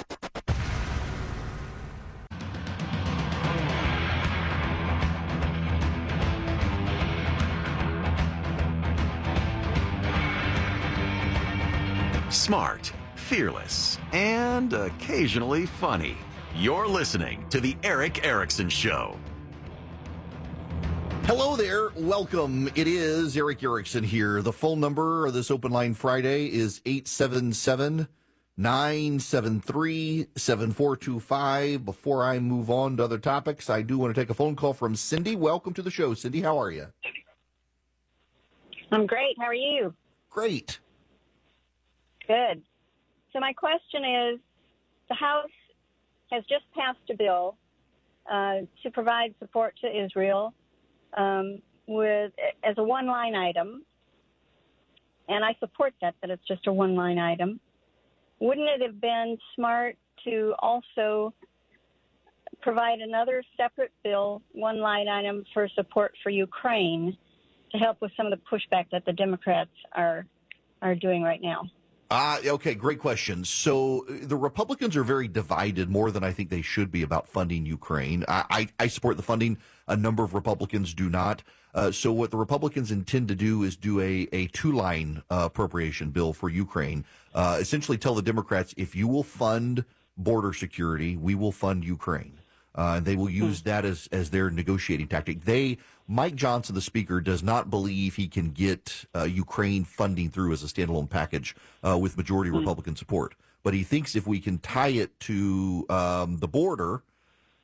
Smart, 12.32 12.93
fearless, 13.15 13.98
and 14.12 14.74
occasionally 14.74 15.65
funny. 15.65 16.17
You're 16.56 16.88
listening 16.88 17.48
to 17.50 17.60
The 17.60 17.76
Erick 17.84 18.24
Erickson 18.26 18.69
Show. 18.69 19.17
Hello 21.26 21.56
there. 21.56 21.90
Welcome. 21.96 22.70
It 22.76 22.86
is 22.86 23.38
Erick 23.38 23.64
Erickson 23.64 24.04
here. 24.04 24.42
The 24.42 24.52
phone 24.52 24.82
number 24.82 25.26
of 25.26 25.34
this 25.34 25.50
open 25.50 25.72
line 25.72 25.94
Friday 25.94 26.48
is 26.48 26.82
877 26.86 28.10
973 28.58 30.28
7425. 30.36 31.86
Before 31.86 32.26
I 32.26 32.40
move 32.40 32.70
on 32.70 32.98
to 32.98 33.06
other 33.06 33.20
topics, 33.20 33.70
I 33.70 33.82
do 33.84 33.98
want 33.98 34.14
to 34.14 34.22
take 34.22 34.30
a 34.30 34.34
phone 34.34 34.58
call 34.58 34.74
from 34.74 34.98
Cindy. 34.98 35.38
Welcome 35.38 35.74
to 35.76 35.82
the 35.82 35.90
show. 35.90 36.14
Cindy, 36.14 36.42
how 36.42 36.60
are 36.60 36.72
you? 36.72 36.88
I'm 38.92 39.08
great. 39.08 39.38
How 39.40 39.46
are 39.46 39.54
you? 39.54 39.94
Great. 40.30 40.80
Good. 42.28 42.62
So 43.32 43.40
my 43.40 43.54
question 43.54 44.04
is, 44.04 44.40
the 45.08 45.16
House 45.16 45.50
has 46.32 46.44
just 46.50 46.66
passed 46.78 47.00
a 47.10 47.16
bill 47.16 47.56
uh, 48.30 48.58
to 48.84 48.92
provide 48.92 49.34
support 49.40 49.74
to 49.82 50.04
Israel 50.06 50.54
um, 51.17 51.60
with 51.88 52.32
as 52.63 52.76
a 52.78 52.84
one 52.84 53.08
line 53.08 53.36
item, 53.36 53.84
and 55.30 55.43
I 55.43 55.56
support 55.60 55.93
that 56.02 56.15
that 56.21 56.30
it's 56.30 56.45
just 56.47 56.67
a 56.67 56.73
one 56.73 56.95
line 56.95 57.19
item. 57.19 57.60
Wouldn't 58.39 58.67
it 58.67 58.82
have 58.82 58.99
been 58.99 59.38
smart 59.56 59.97
to 60.26 60.54
also 60.60 61.34
provide 62.62 62.99
another 62.99 63.43
separate 63.58 63.91
bill, 64.04 64.41
one 64.54 64.80
line 64.80 65.08
item 65.08 65.43
for 65.54 65.67
support 65.76 66.13
for 66.23 66.30
Ukraine 66.30 67.17
to 67.71 67.78
help 67.78 68.02
with 68.02 68.12
some 68.15 68.26
of 68.26 68.32
the 68.32 68.39
pushback 68.52 68.86
that 68.91 69.06
the 69.06 69.13
Democrats 69.13 69.71
are 69.93 70.26
are 70.82 70.95
doing 70.95 71.23
right 71.23 71.41
now? 71.41 71.63
Ah, 72.15 72.38
okay, 72.45 72.76
great 72.76 72.99
question. 72.99 73.43
So 73.43 74.06
uh, 74.08 74.17
the 74.21 74.38
Republicans 74.38 74.95
are 74.95 75.04
very 75.04 75.28
divided 75.28 75.89
more 75.89 76.12
than 76.12 76.23
I 76.23 76.32
think 76.32 76.52
they 76.52 76.62
should 76.62 76.91
be 76.91 77.02
about 77.02 77.28
funding 77.28 77.65
Ukraine. 77.65 78.23
I, 78.28 78.45
I, 78.52 78.67
I 78.84 78.88
support 78.88 79.17
the 79.17 79.23
funding. 79.23 79.58
A 79.88 79.97
number 79.97 80.23
of 80.23 80.36
Republicans 80.36 80.93
do 80.93 81.10
not. 81.10 81.41
Uh, 81.73 81.89
so 81.89 82.13
what 82.13 82.30
the 82.30 82.38
Republicans 82.38 82.91
intend 82.91 83.30
to 83.30 83.36
do 83.36 83.63
is 83.63 83.76
do 83.76 83.99
a, 83.99 84.28
a 84.32 84.45
two 84.49 84.71
line 84.71 85.23
uh, 85.32 85.45
appropriation 85.45 86.12
bill 86.12 86.34
for 86.34 86.49
Ukraine. 86.49 87.04
Uh, 87.34 87.58
essentially 87.60 87.97
tell 87.97 88.13
the 88.13 88.21
Democrats 88.21 88.76
if 88.78 88.95
you 88.95 89.08
will 89.08 89.23
fund 89.23 89.84
border 90.15 90.54
security, 90.54 91.17
we 91.17 91.34
will 91.34 91.52
fund 91.52 91.84
Ukraine. 91.84 92.38
Uh, 92.76 93.00
they 93.00 93.16
will 93.16 93.30
use 93.30 93.62
that 93.64 93.86
as, 93.86 94.10
as 94.12 94.32
their 94.32 94.50
negotiating 94.50 95.08
tactic. 95.08 95.46
They, 95.46 95.78
Mike 96.08 96.36
Johnson, 96.36 96.76
the 96.76 96.82
speaker, 96.82 97.22
does 97.22 97.44
not 97.44 97.70
believe 97.70 98.16
he 98.16 98.28
can 98.28 98.50
get 98.50 99.06
uh, 99.16 99.24
Ukraine 99.24 99.84
funding 99.84 100.30
through 100.30 100.54
as 100.54 100.64
a 100.64 100.68
standalone 100.68 101.10
package 101.10 101.56
uh, 101.88 101.98
with 101.98 102.18
majority 102.18 102.50
Republican 102.50 102.96
support. 102.96 103.36
But 103.64 103.74
he 103.74 103.84
thinks 103.84 104.16
if 104.16 104.28
we 104.28 104.40
can 104.40 104.58
tie 104.60 104.90
it 104.90 105.20
to 105.22 105.86
um, 105.90 106.38
the 106.40 106.48
border, 106.48 107.04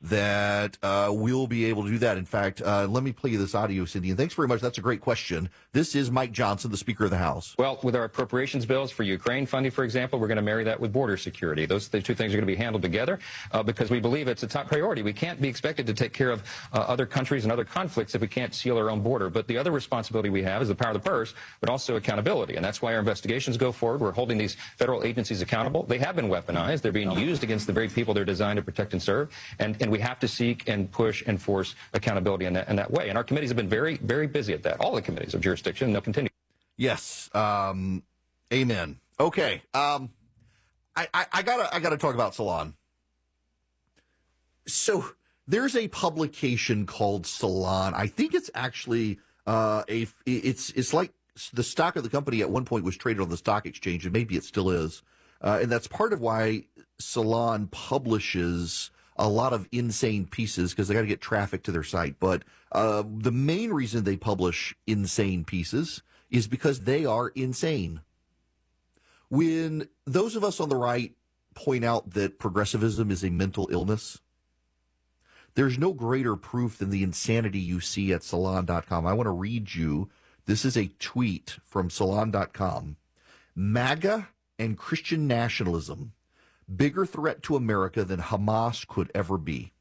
that 0.02 0.78
uh, 0.82 1.10
we'll 1.12 1.46
be 1.46 1.66
able 1.66 1.84
to 1.84 1.90
do 1.90 1.98
that. 1.98 2.16
In 2.16 2.24
fact, 2.24 2.62
uh, 2.62 2.86
let 2.86 3.02
me 3.02 3.12
play 3.12 3.30
you 3.30 3.38
this 3.38 3.54
audio, 3.54 3.84
Cindy. 3.84 4.08
And 4.08 4.18
thanks 4.18 4.34
very 4.34 4.48
much. 4.48 4.60
That's 4.60 4.78
a 4.78 4.80
great 4.80 5.00
question. 5.00 5.50
This 5.72 5.94
is 5.94 6.10
Mike 6.10 6.32
Johnson, 6.32 6.70
the 6.70 6.76
Speaker 6.76 7.04
of 7.04 7.10
the 7.10 7.18
House. 7.18 7.54
Well, 7.58 7.78
with 7.82 7.94
our 7.94 8.04
appropriations 8.04 8.64
bills 8.64 8.90
for 8.90 9.02
Ukraine 9.02 9.44
funding, 9.44 9.70
for 9.70 9.84
example, 9.84 10.18
we're 10.18 10.28
going 10.28 10.36
to 10.36 10.42
marry 10.42 10.64
that 10.64 10.80
with 10.80 10.92
border 10.92 11.16
security. 11.16 11.66
Those 11.66 11.88
the 11.88 12.00
two 12.00 12.14
things 12.14 12.32
are 12.32 12.36
going 12.36 12.46
to 12.46 12.52
be 12.52 12.56
handled 12.56 12.82
together 12.82 13.18
uh, 13.52 13.62
because 13.62 13.90
we 13.90 14.00
believe 14.00 14.26
it's 14.26 14.42
a 14.42 14.46
top 14.46 14.68
priority. 14.68 15.02
We 15.02 15.12
can't 15.12 15.40
be 15.40 15.48
expected 15.48 15.86
to 15.86 15.94
take 15.94 16.14
care 16.14 16.30
of 16.30 16.42
uh, 16.72 16.78
other 16.78 17.04
countries 17.04 17.44
and 17.44 17.52
other 17.52 17.64
conflicts 17.64 18.14
if 18.14 18.22
we 18.22 18.28
can't 18.28 18.54
seal 18.54 18.78
our 18.78 18.90
own 18.90 19.02
border. 19.02 19.28
But 19.28 19.46
the 19.48 19.58
other 19.58 19.70
responsibility 19.70 20.30
we 20.30 20.42
have 20.42 20.62
is 20.62 20.68
the 20.68 20.74
power 20.74 20.92
of 20.92 21.02
the 21.02 21.08
purse, 21.08 21.34
but 21.60 21.68
also 21.68 21.96
accountability. 21.96 22.56
And 22.56 22.64
that's 22.64 22.80
why 22.80 22.94
our 22.94 23.00
investigations 23.00 23.58
go 23.58 23.70
forward. 23.70 24.00
We're 24.00 24.12
holding 24.12 24.38
these 24.38 24.56
federal 24.78 25.04
agencies 25.04 25.42
accountable. 25.42 25.82
They 25.82 25.98
have 25.98 26.16
been 26.16 26.28
weaponized. 26.28 26.80
They're 26.80 26.90
being 26.90 27.12
used 27.12 27.44
against 27.44 27.66
the 27.66 27.72
very 27.72 27.88
people 27.88 28.14
they're 28.14 28.24
designed 28.24 28.56
to 28.56 28.62
protect 28.62 28.92
and 28.94 29.02
serve. 29.02 29.30
And, 29.58 29.76
and 29.80 29.89
we 29.90 29.98
have 30.00 30.18
to 30.20 30.28
seek 30.28 30.68
and 30.68 30.90
push 30.90 31.22
and 31.26 31.40
force 31.40 31.74
accountability 31.92 32.46
in 32.46 32.52
that, 32.54 32.68
in 32.68 32.76
that 32.76 32.90
way. 32.90 33.08
And 33.08 33.18
our 33.18 33.24
committees 33.24 33.50
have 33.50 33.56
been 33.56 33.68
very, 33.68 33.96
very 33.98 34.26
busy 34.26 34.52
at 34.52 34.62
that. 34.64 34.80
All 34.80 34.94
the 34.94 35.02
committees 35.02 35.34
of 35.34 35.40
jurisdiction, 35.40 35.86
and 35.86 35.94
they'll 35.94 36.02
continue. 36.02 36.30
Yes. 36.76 37.28
Um, 37.34 38.02
amen. 38.52 38.98
Okay. 39.18 39.62
Um, 39.74 40.10
I, 40.96 41.08
I, 41.12 41.26
I, 41.32 41.42
gotta 41.42 41.74
I 41.74 41.80
gotta 41.80 41.98
talk 41.98 42.14
about 42.14 42.34
Salon. 42.34 42.74
So 44.66 45.04
there's 45.46 45.76
a 45.76 45.88
publication 45.88 46.86
called 46.86 47.26
Salon. 47.26 47.92
I 47.94 48.06
think 48.06 48.34
it's 48.34 48.50
actually 48.54 49.18
uh, 49.46 49.82
a 49.88 50.06
it's 50.26 50.70
it's 50.70 50.94
like 50.94 51.12
the 51.52 51.62
stock 51.62 51.96
of 51.96 52.02
the 52.02 52.10
company 52.10 52.40
at 52.40 52.50
one 52.50 52.64
point 52.64 52.84
was 52.84 52.96
traded 52.96 53.22
on 53.22 53.28
the 53.28 53.36
stock 53.36 53.66
exchange, 53.66 54.04
and 54.04 54.12
maybe 54.12 54.36
it 54.36 54.44
still 54.44 54.70
is. 54.70 55.02
Uh, 55.42 55.58
and 55.62 55.72
that's 55.72 55.86
part 55.86 56.12
of 56.12 56.20
why 56.20 56.64
Salon 56.98 57.66
publishes 57.68 58.90
a 59.20 59.28
lot 59.28 59.52
of 59.52 59.68
insane 59.70 60.26
pieces 60.26 60.72
because 60.72 60.88
they 60.88 60.94
got 60.94 61.02
to 61.02 61.06
get 61.06 61.20
traffic 61.20 61.62
to 61.62 61.70
their 61.70 61.84
site. 61.84 62.18
But 62.18 62.42
uh, 62.72 63.04
the 63.06 63.30
main 63.30 63.70
reason 63.70 64.02
they 64.02 64.16
publish 64.16 64.74
insane 64.86 65.44
pieces 65.44 66.02
is 66.30 66.48
because 66.48 66.80
they 66.80 67.04
are 67.04 67.28
insane. 67.28 68.00
When 69.28 69.88
those 70.06 70.36
of 70.36 70.42
us 70.42 70.58
on 70.58 70.70
the 70.70 70.76
right 70.76 71.12
point 71.54 71.84
out 71.84 72.12
that 72.12 72.38
progressivism 72.38 73.10
is 73.10 73.22
a 73.22 73.30
mental 73.30 73.68
illness, 73.70 74.20
there's 75.54 75.78
no 75.78 75.92
greater 75.92 76.34
proof 76.34 76.78
than 76.78 76.88
the 76.88 77.02
insanity 77.02 77.58
you 77.58 77.80
see 77.80 78.12
at 78.14 78.22
salon.com. 78.22 79.06
I 79.06 79.12
want 79.12 79.26
to 79.26 79.32
read 79.32 79.74
you. 79.74 80.08
This 80.46 80.64
is 80.64 80.78
a 80.78 80.92
tweet 80.98 81.58
from 81.66 81.90
salon.com. 81.90 82.96
MAGA 83.54 84.28
and 84.58 84.78
Christian 84.78 85.26
nationalism 85.26 86.12
bigger 86.74 87.06
threat 87.06 87.42
to 87.44 87.56
America 87.56 88.04
than 88.04 88.20
Hamas 88.20 88.86
could 88.86 89.10
ever 89.14 89.38
be. 89.38 89.72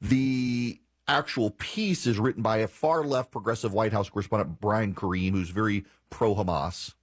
The 0.00 0.80
actual 1.06 1.50
piece 1.50 2.06
is 2.06 2.18
written 2.18 2.42
by 2.42 2.58
a 2.58 2.68
far 2.68 3.04
left 3.04 3.30
progressive 3.30 3.72
White 3.72 3.92
House 3.92 4.08
correspondent, 4.08 4.60
Brian 4.60 4.94
Karem, 4.94 5.32
who's 5.32 5.50
very 5.50 5.84
pro 6.08 6.34
Hamas. 6.34 6.94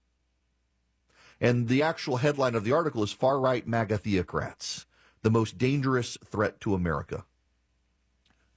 And 1.40 1.68
the 1.68 1.84
actual 1.84 2.18
headline 2.18 2.56
of 2.56 2.64
the 2.64 2.72
article 2.72 3.04
is 3.04 3.12
Far 3.12 3.40
Right 3.40 3.68
MAGA 3.68 4.00
Theocrats, 4.00 4.86
the 5.22 5.30
most 5.30 5.58
dangerous 5.58 6.18
threat 6.26 6.60
to 6.62 6.74
America. 6.74 7.26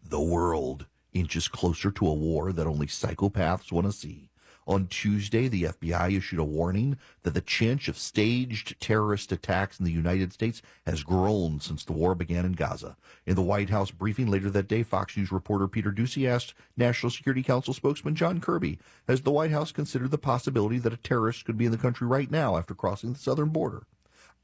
The 0.02 0.20
world 0.20 0.86
inches 1.12 1.48
closer 1.48 1.90
to 1.90 2.06
a 2.06 2.14
war 2.14 2.52
that 2.52 2.66
only 2.66 2.86
psychopaths 2.86 3.70
want 3.70 3.86
to 3.86 3.92
see. 3.92 4.29
On 4.66 4.86
Tuesday, 4.86 5.48
the 5.48 5.64
FBI 5.64 6.16
issued 6.16 6.38
a 6.38 6.44
warning 6.44 6.98
that 7.22 7.34
the 7.34 7.40
chance 7.40 7.88
of 7.88 7.98
staged 7.98 8.80
terrorist 8.80 9.32
attacks 9.32 9.78
in 9.78 9.84
the 9.84 9.92
United 9.92 10.32
States 10.32 10.62
has 10.86 11.02
grown 11.02 11.60
since 11.60 11.84
the 11.84 11.92
war 11.92 12.14
began 12.14 12.44
in 12.44 12.52
Gaza. 12.52 12.96
In 13.26 13.34
the 13.34 13.42
White 13.42 13.70
House 13.70 13.90
briefing 13.90 14.30
later 14.30 14.50
that 14.50 14.68
day, 14.68 14.82
Fox 14.82 15.16
News 15.16 15.32
reporter 15.32 15.66
Peter 15.66 15.90
Doocy 15.90 16.28
asked 16.28 16.54
National 16.76 17.10
Security 17.10 17.42
Council 17.42 17.74
spokesman 17.74 18.14
John 18.14 18.40
Kirby, 18.40 18.78
has 19.08 19.22
the 19.22 19.30
White 19.30 19.50
House 19.50 19.72
considered 19.72 20.10
the 20.10 20.18
possibility 20.18 20.78
that 20.78 20.92
a 20.92 20.98
terrorist 20.98 21.44
could 21.44 21.58
be 21.58 21.64
in 21.66 21.72
the 21.72 21.78
country 21.78 22.06
right 22.06 22.30
now 22.30 22.56
after 22.56 22.74
crossing 22.74 23.12
the 23.12 23.18
southern 23.18 23.48
border? 23.48 23.86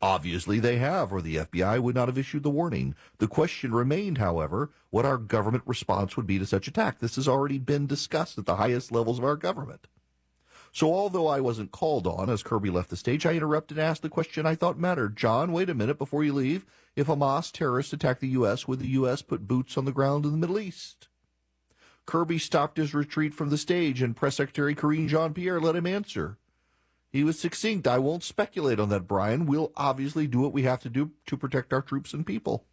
Obviously, 0.02 0.61
they 0.61 0.76
have, 0.76 1.12
or 1.12 1.22
the 1.22 1.37
FBI 1.37 1.81
would 1.81 1.94
not 1.94 2.09
have 2.09 2.18
issued 2.18 2.42
the 2.42 2.50
warning. 2.50 2.94
The 3.18 3.29
question 3.29 3.72
remained, 3.72 4.18
however, 4.18 4.70
what 4.90 5.07
our 5.07 5.16
government 5.16 5.62
response 5.66 6.16
would 6.16 6.26
be 6.26 6.38
to 6.38 6.46
such 6.46 6.68
attack. 6.68 6.98
This 6.98 7.16
has 7.16 7.26
already 7.26 7.59
been 7.59 7.87
discussed 7.87 8.37
at 8.37 8.44
the 8.44 8.57
highest 8.57 8.92
levels 8.92 9.18
of 9.18 9.24
our 9.24 9.37
government. 9.37 9.87
So, 10.77 10.93
although 10.93 11.27
I 11.27 11.41
wasn't 11.41 11.73
called 11.73 12.07
on 12.07 12.29
as 12.29 12.43
Kirby 12.43 12.69
left 12.69 12.91
the 12.91 12.99
stage, 12.99 13.25
I 13.25 13.33
interrupted 13.33 13.79
and 13.79 13.87
asked 13.87 14.03
the 14.03 14.11
question 14.11 14.45
I 14.45 14.55
thought 14.55 14.79
mattered. 14.79 15.17
John, 15.17 15.51
wait 15.51 15.71
a 15.71 15.75
minute 15.75 15.97
before 15.97 16.23
you 16.23 16.35
leave. 16.35 16.67
If 16.95 17.07
Hamas 17.07 17.51
terrorists 17.51 17.95
attack 17.95 18.21
the 18.21 18.29
U.S., 18.29 18.69
would 18.69 18.81
the 18.81 18.89
U.S. 18.89 19.23
put 19.23 19.49
boots 19.49 19.79
on 19.79 19.87
the 19.87 19.91
ground 19.91 20.27
in 20.27 20.33
the 20.33 20.37
Middle 20.37 20.59
East? 20.59 21.09
Kirby 22.05 22.39
stopped 22.39 22.77
his 22.77 22.93
retreat 22.93 23.33
from 23.33 23.49
the 23.49 23.57
stage, 23.57 24.03
and 24.03 24.15
Press 24.15 24.37
Secretary 24.37 24.75
Karine 24.75 25.09
Jean 25.09 25.33
Pierre 25.33 25.62
let 25.62 25.77
him 25.77 25.87
answer. 25.87 26.37
He 27.11 27.25
was 27.25 27.41
succinct. 27.41 27.89
I 27.89 27.97
won't 27.97 28.23
speculate 28.23 28.79
on 28.79 28.91
that, 28.91 29.09
Brian. 29.09 29.47
We'll 29.47 29.73
obviously 29.77 30.27
do 30.27 30.41
what 30.41 30.53
we 30.53 30.65
have 30.65 30.83
to 30.83 30.91
do 30.91 31.12
to 31.25 31.39
protect 31.39 31.73
our 31.73 31.81
troops 31.81 32.12
and 32.12 32.27
people. 32.27 32.67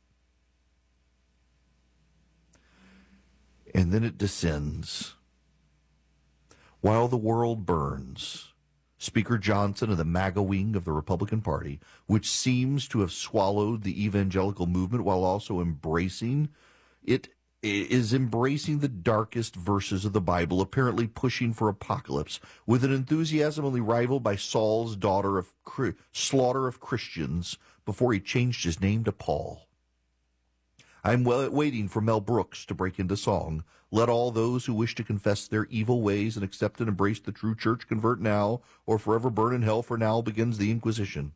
And 3.74 3.94
then 3.94 4.04
it 4.04 4.18
descends. 4.18 5.16
While 6.84 7.08
the 7.08 7.16
world 7.16 7.66
burns, 7.66 8.52
Speaker 8.98 9.38
Johnson 9.38 9.90
and 9.90 9.98
the 9.98 10.04
MAGA 10.04 10.42
wing 10.42 10.76
of 10.76 10.84
the 10.84 10.92
Republican 10.92 11.40
Party, 11.40 11.80
which 12.08 12.30
seems 12.30 12.90
to 12.90 13.00
have 13.00 13.14
swallowed 13.14 13.84
the 13.84 14.04
evangelical 14.04 14.68
movement 14.68 15.06
while 15.06 15.24
also 15.24 15.62
embracing 15.62 16.50
it, 17.02 17.30
is 17.62 18.14
embracing 18.14 18.80
the 18.80 18.90
darkest 18.90 19.56
verses 19.56 20.04
of 20.04 20.12
the 20.12 20.20
Bible, 20.20 20.60
apparently 20.60 21.08
pushing 21.08 21.54
for 21.54 21.70
apocalypse, 21.70 22.42
with 22.68 22.84
an 22.84 22.92
enthusiasm 22.92 23.64
only 23.64 23.80
rivaled 23.80 24.24
by 24.24 24.36
Saul's 24.36 24.98
daughter 24.98 25.38
of 25.38 25.54
slaughter 26.12 26.68
of 26.68 26.82
Christians 26.82 27.58
before 27.86 28.12
he 28.12 28.20
changed 28.20 28.66
his 28.66 28.82
name 28.82 29.06
to 29.06 29.14
Paul. 29.14 29.70
I'm 31.06 31.24
waiting 31.24 31.88
for 31.88 32.02
Mel 32.02 32.20
Brooks 32.20 32.66
to 32.66 32.74
break 32.74 33.00
into 33.00 33.16
song. 33.16 33.64
Let 33.94 34.10
all 34.10 34.32
those 34.32 34.66
who 34.66 34.74
wish 34.74 34.96
to 34.96 35.04
confess 35.04 35.48
their 35.48 35.66
evil 35.66 36.02
ways 36.02 36.36
and 36.36 36.44
accept 36.44 36.80
and 36.80 36.90
embrace 36.90 37.20
the 37.20 37.32
true 37.32 37.54
church 37.54 37.88
convert 37.88 38.20
now, 38.20 38.62
or 38.88 38.98
forever 38.98 39.30
burn 39.30 39.54
in 39.54 39.62
hell, 39.62 39.84
for 39.84 40.00
now 40.00 40.20
begins 40.20 40.58
the 40.58 40.72
Inquisition. 40.72 41.34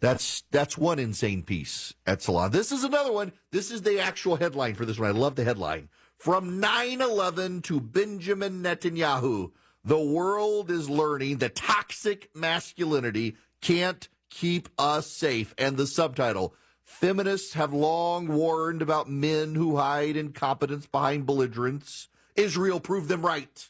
That's 0.00 0.42
that's 0.50 0.78
one 0.78 0.98
insane 0.98 1.42
piece 1.42 1.92
at 2.06 2.22
Salon. 2.22 2.50
This 2.50 2.72
is 2.72 2.82
another 2.82 3.12
one. 3.12 3.32
This 3.50 3.70
is 3.70 3.82
the 3.82 4.00
actual 4.00 4.36
headline 4.36 4.74
for 4.74 4.86
this 4.86 4.98
one. 4.98 5.10
I 5.10 5.12
love 5.12 5.34
the 5.34 5.44
headline. 5.44 5.90
From 6.16 6.62
9-11 6.62 7.62
to 7.64 7.78
Benjamin 7.78 8.62
Netanyahu, 8.62 9.52
the 9.84 10.02
world 10.02 10.70
is 10.70 10.88
learning 10.88 11.38
that 11.38 11.56
toxic 11.56 12.30
masculinity 12.34 13.36
can't 13.60 14.08
keep 14.30 14.70
us 14.78 15.08
safe. 15.08 15.54
And 15.58 15.76
the 15.76 15.86
subtitle, 15.86 16.54
Feminists 16.84 17.54
have 17.54 17.72
long 17.72 18.28
warned 18.28 18.82
about 18.82 19.08
men 19.08 19.54
who 19.54 19.76
hide 19.76 20.16
incompetence 20.16 20.86
behind 20.86 21.26
belligerence. 21.26 22.08
Israel 22.36 22.80
proved 22.80 23.08
them 23.08 23.24
right. 23.24 23.68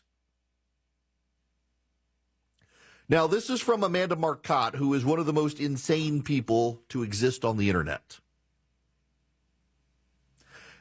Now, 3.08 3.26
this 3.26 3.50
is 3.50 3.60
from 3.60 3.84
Amanda 3.84 4.16
Marcotte, 4.16 4.76
who 4.76 4.94
is 4.94 5.04
one 5.04 5.18
of 5.18 5.26
the 5.26 5.32
most 5.32 5.60
insane 5.60 6.22
people 6.22 6.82
to 6.88 7.02
exist 7.02 7.44
on 7.44 7.58
the 7.58 7.68
internet. 7.68 8.18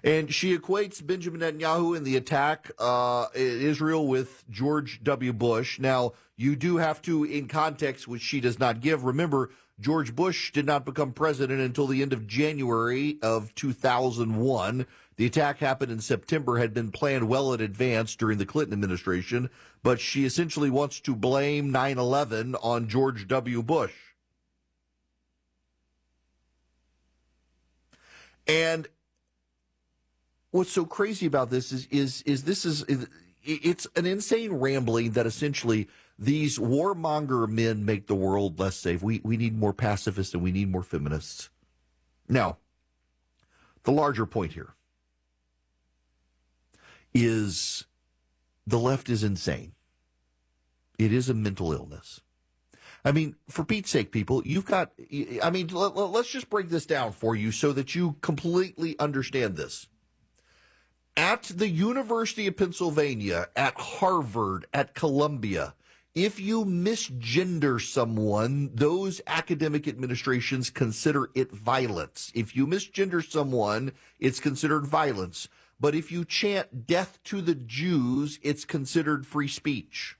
And 0.04 0.34
she 0.34 0.58
equates 0.58 1.06
Benjamin 1.06 1.42
Netanyahu 1.42 1.96
and 1.96 2.06
the 2.06 2.18
attack 2.18 2.72
uh, 2.78 3.28
Israel 3.34 4.08
with 4.08 4.44
George 4.50 5.02
W. 5.04 5.32
Bush. 5.32 5.80
Now, 5.80 6.14
you 6.36 6.56
do 6.56 6.78
have 6.78 7.02
to, 7.04 7.24
in 7.24 7.48
context, 7.48 8.08
which 8.08 8.22
she 8.22 8.42
does 8.42 8.60
not 8.60 8.82
give, 8.82 9.04
remember 9.04 9.50
George 9.80 10.16
Bush 10.16 10.52
did 10.52 10.66
not 10.66 10.86
become 10.86 11.14
president 11.14 11.60
until 11.60 11.88
the 11.88 12.02
end 12.02 12.14
of 12.14 12.28
January 12.28 13.18
of 13.22 13.54
2001. 13.56 14.86
The 15.16 15.26
attack 15.26 15.60
happened 15.60 15.92
in 15.92 16.00
September, 16.00 16.58
had 16.58 16.74
been 16.74 16.92
planned 16.92 17.28
well 17.28 17.54
in 17.54 17.62
advance 17.62 18.16
during 18.16 18.38
the 18.38 18.46
Clinton 18.46 18.74
administration, 18.74 19.50
but 19.82 20.00
she 20.00 20.26
essentially 20.26 20.70
wants 20.70 21.00
to 21.02 21.16
blame 21.16 21.72
9 21.72 21.98
11 21.98 22.56
on 22.56 22.88
George 22.88 23.28
W. 23.28 23.62
Bush. 23.64 23.94
And 28.48 28.88
what's 30.52 30.72
so 30.72 30.86
crazy 30.86 31.26
about 31.26 31.50
this 31.50 31.72
is 31.72 31.88
is 31.88 32.22
is 32.24 32.44
this 32.44 32.66
is 32.66 32.86
it's 33.44 33.88
an 33.96 34.06
insane 34.06 34.54
rambling 34.54 35.12
that 35.12 35.26
essentially 35.26 35.88
these 36.18 36.60
warmonger 36.60 37.48
men 37.48 37.86
make 37.86 38.08
the 38.08 38.16
world 38.16 38.60
less 38.60 38.76
safe. 38.76 39.02
We 39.02 39.22
we 39.24 39.38
need 39.38 39.58
more 39.58 39.74
pacifists 39.74 40.34
and 40.34 40.44
we 40.44 40.52
need 40.52 40.72
more 40.72 40.84
feminists. 40.84 41.50
Now, 42.30 42.58
the 43.84 43.92
larger 43.92 44.26
point 44.26 44.54
here 44.54 44.74
is 47.14 47.86
the 48.66 48.80
left 48.80 49.10
is 49.10 49.24
insane. 49.24 49.74
It 50.98 51.12
is 51.12 51.30
a 51.30 51.34
mental 51.34 51.74
illness. 51.74 52.22
I 53.06 53.12
mean, 53.12 53.36
for 53.50 53.66
Pete's 53.66 53.90
sake, 53.90 54.12
people, 54.12 54.42
you've 54.46 54.66
got, 54.66 54.94
I 55.44 55.50
mean, 55.50 55.68
let, 55.68 55.98
us 55.98 56.28
just 56.28 56.50
break 56.50 56.70
this 56.70 56.86
down 56.86 57.12
for 57.12 57.36
you 57.36 57.52
so 57.52 57.74
that 57.74 57.96
you 57.96 58.16
completely 58.22 58.98
understand 58.98 59.58
this. 59.58 59.88
At 61.18 61.44
the 61.44 61.68
University 61.68 62.48
of 62.48 62.56
Pennsylvania, 62.56 63.50
at 63.56 63.74
Harvard, 63.76 64.66
at 64.74 64.94
Columbia, 64.94 65.74
if 66.16 66.40
you 66.40 66.64
misgender 66.64 67.82
someone, 67.82 68.70
those 68.74 69.20
academic 69.26 69.88
administrations 69.88 70.70
consider 70.70 71.30
it 71.34 71.52
violence. 71.52 72.32
If 72.36 72.56
you 72.56 72.68
misgender 72.68 73.28
someone, 73.28 73.94
it's 74.20 74.40
considered 74.40 74.86
violence. 74.86 75.48
But 75.80 75.96
if 75.96 76.12
you 76.12 76.24
chant 76.24 76.86
death 76.86 77.20
to 77.26 77.42
the 77.42 77.56
Jews, 77.56 78.40
it's 78.44 78.64
considered 78.64 79.26
free 79.26 79.48
speech. 79.48 80.18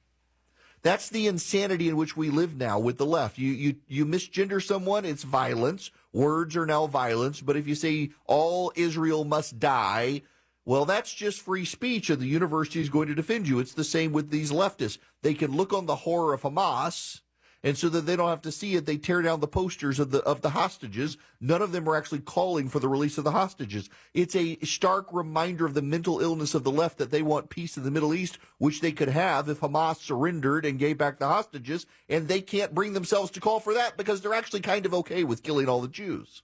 That's 0.82 1.10
the 1.10 1.28
insanity 1.28 1.88
in 1.88 1.96
which 1.96 2.18
we 2.18 2.30
live 2.30 2.58
now 2.58 2.78
with 2.80 2.98
the 2.98 3.06
left. 3.06 3.38
You 3.38 3.52
you 3.52 3.76
you 3.88 4.06
misgender 4.06 4.62
someone, 4.62 5.06
it's 5.06 5.24
violence. 5.24 5.92
Words 6.12 6.58
are 6.58 6.66
now 6.66 6.88
violence. 6.88 7.40
But 7.40 7.56
if 7.56 7.68
you 7.68 7.76
say 7.76 8.10
all 8.26 8.74
Israel 8.76 9.24
must 9.24 9.60
die, 9.60 10.24
well, 10.66 10.86
that's 10.86 11.14
just 11.14 11.42
free 11.42 11.66
speech, 11.66 12.10
and 12.10 12.22
the 12.22 12.28
university 12.28 12.82
is 12.82 12.90
going 12.90 13.08
to 13.08 13.16
defend 13.16 13.48
you. 13.48 13.60
It's 13.60 13.74
the 13.74 13.84
same 13.84 14.14
with 14.14 14.30
these 14.30 14.52
leftists. 14.52 14.98
They 15.22 15.34
can 15.34 15.52
look 15.52 15.74
on 15.74 15.86
the 15.86 15.96
horror 15.96 16.34
of 16.34 16.42
Hamas 16.42 17.22
and 17.64 17.78
so 17.78 17.88
that 17.90 18.02
they 18.02 18.18
don't 18.18 18.30
have 18.30 18.42
to 18.42 18.52
see 18.52 18.76
it, 18.76 18.86
they 18.86 18.98
tear 18.98 19.22
down 19.22 19.40
the 19.40 19.48
posters 19.48 19.98
of 19.98 20.12
the 20.12 20.20
of 20.24 20.42
the 20.42 20.50
hostages. 20.50 21.18
None 21.40 21.62
of 21.62 21.72
them 21.72 21.88
are 21.88 21.96
actually 21.96 22.20
calling 22.20 22.68
for 22.68 22.80
the 22.80 22.90
release 22.90 23.18
of 23.18 23.24
the 23.24 23.32
hostages. 23.32 23.90
It's 24.14 24.36
a 24.36 24.58
stark 24.60 25.08
reminder 25.14 25.66
of 25.66 25.74
the 25.74 25.82
mental 25.82 26.20
illness 26.20 26.54
of 26.54 26.66
the 26.66 26.72
left 26.72 26.98
that 26.98 27.10
they 27.10 27.22
want 27.22 27.50
peace 27.50 27.78
in 27.78 27.84
the 27.84 27.92
Middle 27.92 28.14
East, 28.14 28.38
which 28.58 28.82
they 28.82 28.92
could 28.92 29.10
have 29.10 29.48
if 29.48 29.62
Hamas 29.62 29.98
surrendered 29.98 30.66
and 30.66 30.78
gave 30.78 30.98
back 30.98 31.20
the 31.20 31.28
hostages, 31.28 31.86
and 32.10 32.28
they 32.28 32.42
can't 32.42 32.76
bring 32.76 32.94
themselves 32.94 33.32
to 33.32 33.40
call 33.40 33.62
for 33.62 33.74
that 33.74 33.96
because 33.96 34.22
they're 34.22 34.34
actually 34.34 34.62
kind 34.62 34.86
of 34.86 34.94
okay 34.94 35.24
with 35.24 35.44
killing 35.44 35.70
all 35.70 35.82
the 35.82 35.88
Jews. 35.88 36.44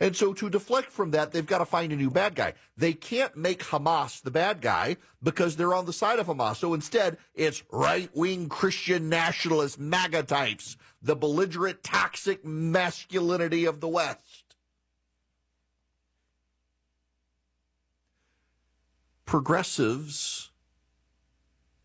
And 0.00 0.16
so 0.16 0.32
to 0.34 0.50
deflect 0.50 0.90
from 0.90 1.12
that, 1.12 1.32
they've 1.32 1.46
got 1.46 1.58
to 1.58 1.64
find 1.64 1.92
a 1.92 1.96
new 1.96 2.10
bad 2.10 2.34
guy. 2.34 2.54
They 2.76 2.92
can't 2.92 3.36
make 3.36 3.62
Hamas 3.64 4.20
the 4.20 4.30
bad 4.30 4.60
guy 4.60 4.96
because 5.22 5.56
they're 5.56 5.74
on 5.74 5.86
the 5.86 5.92
side 5.92 6.18
of 6.18 6.26
Hamas. 6.26 6.56
So 6.56 6.74
instead, 6.74 7.16
it's 7.34 7.62
right 7.70 8.10
wing 8.14 8.48
Christian 8.48 9.08
nationalist 9.08 9.78
MAGA 9.78 10.24
types, 10.24 10.76
the 11.00 11.14
belligerent, 11.14 11.82
toxic 11.82 12.44
masculinity 12.44 13.64
of 13.64 13.80
the 13.80 13.88
West. 13.88 14.56
Progressives 19.26 20.50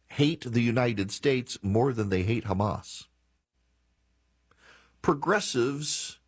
hate 0.09 0.41
the 0.41 0.61
United 0.61 1.11
States 1.11 1.57
more 1.61 1.93
than 1.93 2.09
they 2.09 2.23
hate 2.23 2.45
Hamas. 2.45 3.05
Progressives 5.01 6.18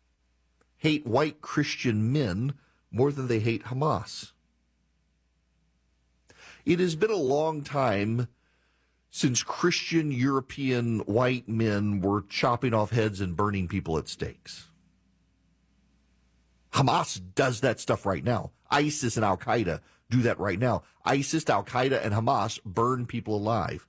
hate 0.82 1.06
white 1.06 1.40
Christian 1.40 2.12
men 2.12 2.54
more 2.90 3.12
than 3.12 3.28
they 3.28 3.38
hate 3.38 3.66
Hamas. 3.66 4.32
It 6.66 6.80
has 6.80 6.96
been 6.96 7.12
a 7.12 7.16
long 7.16 7.62
time 7.62 8.26
since 9.08 9.44
Christian 9.44 10.10
European 10.10 10.98
white 11.00 11.48
men 11.48 12.00
were 12.00 12.24
chopping 12.28 12.74
off 12.74 12.90
heads 12.90 13.20
and 13.20 13.36
burning 13.36 13.68
people 13.68 13.96
at 13.96 14.08
stakes. 14.08 14.70
Hamas 16.72 17.20
does 17.36 17.60
that 17.60 17.78
stuff 17.78 18.04
right 18.04 18.24
now. 18.24 18.50
ISIS 18.68 19.16
and 19.16 19.24
Al 19.24 19.36
Qaeda 19.36 19.78
do 20.10 20.20
that 20.22 20.40
right 20.40 20.58
now. 20.58 20.82
ISIS, 21.04 21.48
Al 21.48 21.62
Qaeda, 21.62 22.04
and 22.04 22.12
Hamas 22.12 22.60
burn 22.64 23.06
people 23.06 23.36
alive. 23.36 23.86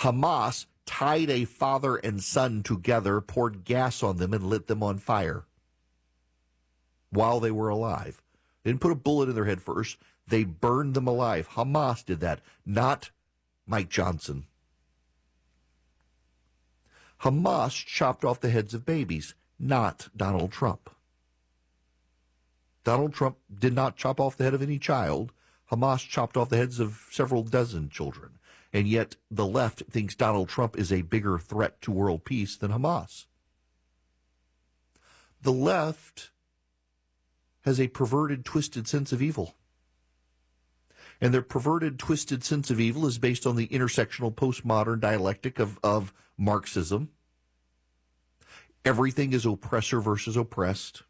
Hamas 0.00 0.66
tied 0.84 1.30
a 1.30 1.46
father 1.46 1.96
and 1.96 2.22
son 2.22 2.62
together, 2.62 3.22
poured 3.22 3.64
gas 3.64 4.02
on 4.02 4.18
them, 4.18 4.34
and 4.34 4.44
lit 4.44 4.66
them 4.66 4.82
on 4.82 4.98
fire 4.98 5.46
while 7.14 7.40
they 7.40 7.50
were 7.50 7.68
alive. 7.68 8.22
They 8.62 8.70
didn't 8.70 8.80
put 8.80 8.92
a 8.92 8.96
bullet 8.96 9.28
in 9.28 9.34
their 9.34 9.44
head 9.44 9.62
first. 9.62 9.96
They 10.26 10.44
burned 10.44 10.94
them 10.94 11.06
alive. 11.06 11.50
Hamas 11.50 12.04
did 12.04 12.20
that, 12.20 12.40
not 12.64 13.10
Mike 13.66 13.88
Johnson. 13.88 14.46
Hamas 17.22 17.72
chopped 17.84 18.24
off 18.24 18.40
the 18.40 18.50
heads 18.50 18.74
of 18.74 18.84
babies, 18.84 19.34
not 19.58 20.08
Donald 20.16 20.52
Trump. 20.52 20.90
Donald 22.84 23.14
Trump 23.14 23.38
did 23.58 23.74
not 23.74 23.96
chop 23.96 24.20
off 24.20 24.36
the 24.36 24.44
head 24.44 24.54
of 24.54 24.62
any 24.62 24.78
child. 24.78 25.32
Hamas 25.72 26.06
chopped 26.06 26.36
off 26.36 26.50
the 26.50 26.58
heads 26.58 26.78
of 26.78 27.06
several 27.10 27.42
dozen 27.42 27.88
children. 27.88 28.38
And 28.72 28.86
yet 28.88 29.16
the 29.30 29.46
left 29.46 29.84
thinks 29.90 30.14
Donald 30.14 30.48
Trump 30.48 30.76
is 30.76 30.92
a 30.92 31.02
bigger 31.02 31.38
threat 31.38 31.80
to 31.82 31.90
world 31.90 32.24
peace 32.24 32.56
than 32.56 32.72
Hamas. 32.72 33.26
The 35.40 35.52
left 35.52 36.30
has 37.64 37.80
a 37.80 37.88
perverted, 37.88 38.44
twisted 38.44 38.86
sense 38.86 39.12
of 39.12 39.22
evil. 39.22 39.54
And 41.20 41.32
their 41.32 41.42
perverted, 41.42 41.98
twisted 41.98 42.44
sense 42.44 42.70
of 42.70 42.78
evil 42.78 43.06
is 43.06 43.18
based 43.18 43.46
on 43.46 43.56
the 43.56 43.68
intersectional 43.68 44.34
postmodern 44.34 45.00
dialectic 45.00 45.58
of, 45.58 45.78
of 45.82 46.12
Marxism. 46.36 47.10
Everything 48.84 49.32
is 49.32 49.46
oppressor 49.46 50.00
versus 50.00 50.36
oppressed. 50.36 51.04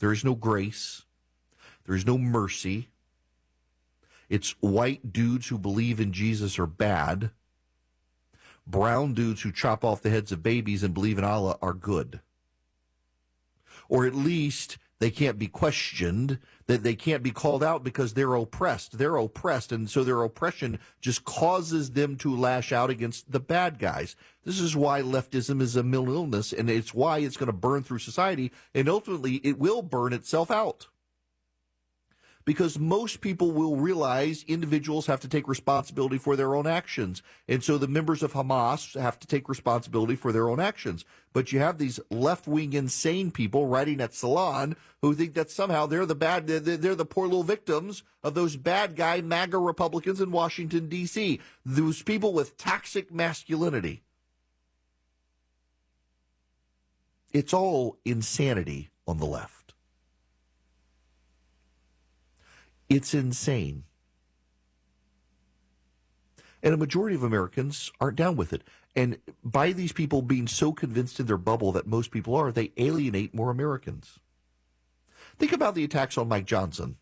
There 0.00 0.12
is 0.12 0.24
no 0.24 0.34
grace. 0.34 1.02
There 1.86 1.94
is 1.94 2.06
no 2.06 2.18
mercy. 2.18 2.88
It's 4.28 4.54
white 4.60 5.12
dudes 5.12 5.48
who 5.48 5.58
believe 5.58 6.00
in 6.00 6.12
Jesus 6.12 6.58
are 6.58 6.66
bad. 6.66 7.30
Brown 8.66 9.14
dudes 9.14 9.42
who 9.42 9.52
chop 9.52 9.84
off 9.84 10.02
the 10.02 10.10
heads 10.10 10.32
of 10.32 10.42
babies 10.42 10.82
and 10.82 10.94
believe 10.94 11.18
in 11.18 11.24
Allah 11.24 11.58
are 11.62 11.74
good. 11.74 12.20
Or 13.88 14.06
at 14.06 14.14
least 14.14 14.78
they 15.00 15.10
can't 15.10 15.38
be 15.38 15.48
questioned, 15.48 16.38
that 16.66 16.82
they 16.82 16.94
can't 16.94 17.22
be 17.22 17.30
called 17.30 17.64
out 17.64 17.82
because 17.82 18.14
they're 18.14 18.34
oppressed. 18.34 18.98
They're 18.98 19.16
oppressed, 19.16 19.72
and 19.72 19.90
so 19.90 20.04
their 20.04 20.22
oppression 20.22 20.78
just 21.00 21.24
causes 21.24 21.90
them 21.92 22.16
to 22.18 22.36
lash 22.36 22.70
out 22.70 22.90
against 22.90 23.32
the 23.32 23.40
bad 23.40 23.78
guys. 23.78 24.14
This 24.44 24.60
is 24.60 24.76
why 24.76 25.00
leftism 25.00 25.60
is 25.60 25.74
a 25.74 25.82
mental 25.82 26.14
illness, 26.14 26.52
and 26.52 26.70
it's 26.70 26.94
why 26.94 27.18
it's 27.18 27.38
going 27.38 27.48
to 27.48 27.52
burn 27.52 27.82
through 27.82 27.98
society, 27.98 28.52
and 28.74 28.88
ultimately 28.88 29.36
it 29.36 29.58
will 29.58 29.82
burn 29.82 30.12
itself 30.12 30.50
out 30.50 30.86
because 32.50 32.80
most 32.80 33.20
people 33.20 33.52
will 33.52 33.76
realize 33.76 34.44
individuals 34.48 35.06
have 35.06 35.20
to 35.20 35.28
take 35.28 35.46
responsibility 35.46 36.18
for 36.18 36.34
their 36.34 36.56
own 36.56 36.66
actions. 36.66 37.22
And 37.46 37.62
so 37.62 37.78
the 37.78 37.86
members 37.86 38.24
of 38.24 38.32
Hamas 38.32 39.00
have 39.00 39.20
to 39.20 39.28
take 39.28 39.48
responsibility 39.48 40.16
for 40.16 40.32
their 40.32 40.48
own 40.48 40.58
actions. 40.58 41.04
But 41.32 41.52
you 41.52 41.60
have 41.60 41.78
these 41.78 42.00
left 42.10 42.48
wing 42.48 42.72
insane 42.72 43.30
people 43.30 43.68
writing 43.68 44.00
at 44.00 44.14
Salon 44.14 44.74
who 45.00 45.14
think 45.14 45.34
that 45.34 45.48
somehow 45.48 45.86
they're 45.86 46.04
the 46.04 46.16
bad, 46.16 46.48
they're 46.48 46.96
the 46.96 47.04
poor 47.04 47.28
little 47.28 47.44
victims 47.44 48.02
of 48.24 48.34
those 48.34 48.56
bad 48.56 48.96
guy 48.96 49.20
MAGA 49.20 49.56
Republicans 49.56 50.20
in 50.20 50.32
Washington, 50.32 50.88
D.C. 50.88 51.38
Those 51.64 52.02
people 52.02 52.32
with 52.32 52.56
toxic 52.56 53.14
masculinity. 53.14 54.02
It's 57.32 57.54
all 57.54 57.96
insanity 58.04 58.90
on 59.06 59.18
the 59.18 59.26
left. 59.26 59.59
It's 62.90 63.14
insane. 63.14 63.84
And 66.62 66.74
a 66.74 66.76
majority 66.76 67.14
of 67.14 67.22
Americans 67.22 67.90
aren't 68.00 68.16
down 68.16 68.36
with 68.36 68.52
it. 68.52 68.64
And 68.96 69.18
by 69.44 69.72
these 69.72 69.92
people 69.92 70.20
being 70.20 70.48
so 70.48 70.72
convinced 70.72 71.20
in 71.20 71.26
their 71.26 71.38
bubble 71.38 71.70
that 71.72 71.86
most 71.86 72.10
people 72.10 72.34
are, 72.34 72.50
they 72.50 72.72
alienate 72.76 73.32
more 73.32 73.50
Americans. 73.50 74.18
Think 75.38 75.52
about 75.52 75.76
the 75.76 75.84
attacks 75.84 76.18
on 76.18 76.28
Mike 76.28 76.44
Johnson. 76.44 76.96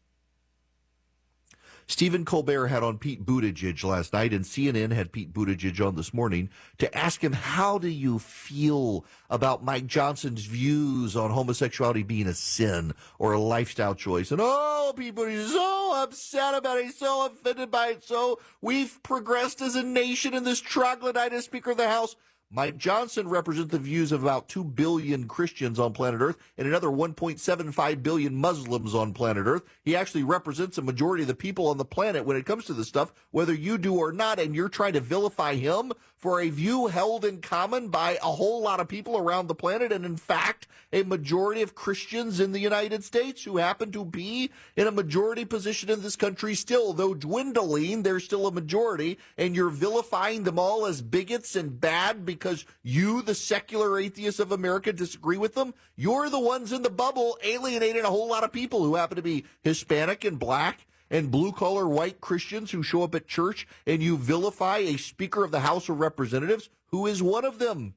Stephen 1.90 2.26
Colbert 2.26 2.66
had 2.66 2.82
on 2.82 2.98
Pete 2.98 3.24
Buttigieg 3.24 3.82
last 3.82 4.12
night, 4.12 4.34
and 4.34 4.44
CNN 4.44 4.92
had 4.92 5.10
Pete 5.10 5.32
Buttigieg 5.32 5.84
on 5.84 5.96
this 5.96 6.12
morning 6.12 6.50
to 6.76 6.94
ask 6.94 7.24
him, 7.24 7.32
How 7.32 7.78
do 7.78 7.88
you 7.88 8.18
feel 8.18 9.06
about 9.30 9.64
Mike 9.64 9.86
Johnson's 9.86 10.44
views 10.44 11.16
on 11.16 11.30
homosexuality 11.30 12.02
being 12.02 12.26
a 12.26 12.34
sin 12.34 12.92
or 13.18 13.32
a 13.32 13.40
lifestyle 13.40 13.94
choice? 13.94 14.30
And 14.30 14.40
oh, 14.42 14.92
people 14.94 15.24
are 15.24 15.46
so 15.46 16.02
upset 16.02 16.54
about 16.54 16.76
it, 16.76 16.94
so 16.94 17.24
offended 17.24 17.70
by 17.70 17.88
it. 17.88 18.04
So 18.04 18.38
we've 18.60 19.02
progressed 19.02 19.62
as 19.62 19.74
a 19.74 19.82
nation 19.82 20.34
in 20.34 20.44
this 20.44 20.60
troglodyte 20.60 21.42
Speaker 21.42 21.70
of 21.70 21.78
the 21.78 21.88
House. 21.88 22.16
Mike 22.50 22.78
Johnson 22.78 23.28
represents 23.28 23.72
the 23.72 23.78
views 23.78 24.10
of 24.10 24.22
about 24.22 24.48
2 24.48 24.64
billion 24.64 25.28
Christians 25.28 25.78
on 25.78 25.92
planet 25.92 26.22
Earth 26.22 26.38
and 26.56 26.66
another 26.66 26.88
1.75 26.88 28.02
billion 28.02 28.34
Muslims 28.34 28.94
on 28.94 29.12
planet 29.12 29.46
Earth. 29.46 29.64
He 29.82 29.94
actually 29.94 30.22
represents 30.22 30.78
a 30.78 30.82
majority 30.82 31.24
of 31.24 31.28
the 31.28 31.34
people 31.34 31.66
on 31.66 31.76
the 31.76 31.84
planet 31.84 32.24
when 32.24 32.38
it 32.38 32.46
comes 32.46 32.64
to 32.64 32.72
this 32.72 32.88
stuff, 32.88 33.12
whether 33.32 33.52
you 33.52 33.76
do 33.76 33.96
or 33.96 34.12
not, 34.12 34.38
and 34.38 34.54
you're 34.54 34.70
trying 34.70 34.94
to 34.94 35.00
vilify 35.00 35.56
him 35.56 35.92
for 36.18 36.40
a 36.40 36.50
view 36.50 36.88
held 36.88 37.24
in 37.24 37.40
common 37.40 37.88
by 37.88 38.18
a 38.20 38.32
whole 38.32 38.60
lot 38.60 38.80
of 38.80 38.88
people 38.88 39.16
around 39.16 39.46
the 39.46 39.54
planet, 39.54 39.92
and 39.92 40.04
in 40.04 40.16
fact, 40.16 40.66
a 40.92 41.04
majority 41.04 41.62
of 41.62 41.76
Christians 41.76 42.40
in 42.40 42.50
the 42.50 42.58
United 42.58 43.04
States 43.04 43.44
who 43.44 43.58
happen 43.58 43.92
to 43.92 44.04
be 44.04 44.50
in 44.76 44.88
a 44.88 44.92
majority 44.92 45.44
position 45.44 45.88
in 45.88 46.02
this 46.02 46.16
country 46.16 46.56
still, 46.56 46.92
though 46.92 47.14
dwindling, 47.14 48.02
they're 48.02 48.18
still 48.18 48.48
a 48.48 48.52
majority, 48.52 49.16
and 49.36 49.54
you're 49.54 49.70
vilifying 49.70 50.42
them 50.42 50.58
all 50.58 50.86
as 50.86 51.02
bigots 51.02 51.54
and 51.54 51.80
bad 51.80 52.26
because 52.26 52.64
you, 52.82 53.22
the 53.22 53.34
secular 53.34 53.96
atheists 53.98 54.40
of 54.40 54.50
America, 54.50 54.92
disagree 54.92 55.38
with 55.38 55.54
them. 55.54 55.72
You're 55.94 56.30
the 56.30 56.40
ones 56.40 56.72
in 56.72 56.82
the 56.82 56.90
bubble 56.90 57.38
alienating 57.44 58.02
a 58.02 58.10
whole 58.10 58.28
lot 58.28 58.42
of 58.42 58.52
people 58.52 58.82
who 58.82 58.96
happen 58.96 59.16
to 59.16 59.22
be 59.22 59.44
Hispanic 59.62 60.24
and 60.24 60.38
black 60.38 60.84
and 61.10 61.30
blue 61.30 61.52
collar 61.52 61.88
white 61.88 62.20
Christians 62.20 62.70
who 62.70 62.82
show 62.82 63.02
up 63.02 63.14
at 63.14 63.26
church, 63.26 63.66
and 63.86 64.02
you 64.02 64.16
vilify 64.16 64.78
a 64.78 64.96
Speaker 64.96 65.44
of 65.44 65.50
the 65.50 65.60
House 65.60 65.88
of 65.88 66.00
Representatives 66.00 66.68
who 66.86 67.06
is 67.06 67.22
one 67.22 67.44
of 67.44 67.58
them. 67.58 67.94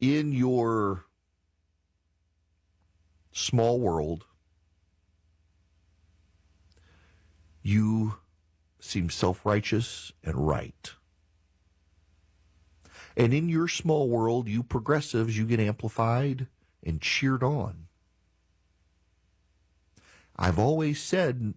In 0.00 0.32
your 0.32 1.04
small 3.30 3.78
world, 3.78 4.26
you 7.62 8.16
seem 8.80 9.08
self 9.10 9.46
righteous 9.46 10.12
and 10.24 10.34
right. 10.34 10.92
And 13.16 13.32
in 13.32 13.48
your 13.48 13.68
small 13.68 14.08
world, 14.08 14.48
you 14.48 14.62
progressives, 14.62 15.36
you 15.36 15.44
get 15.46 15.60
amplified 15.60 16.48
and 16.82 17.00
cheered 17.00 17.42
on. 17.42 17.86
I've 20.42 20.58
always 20.58 21.00
said 21.00 21.54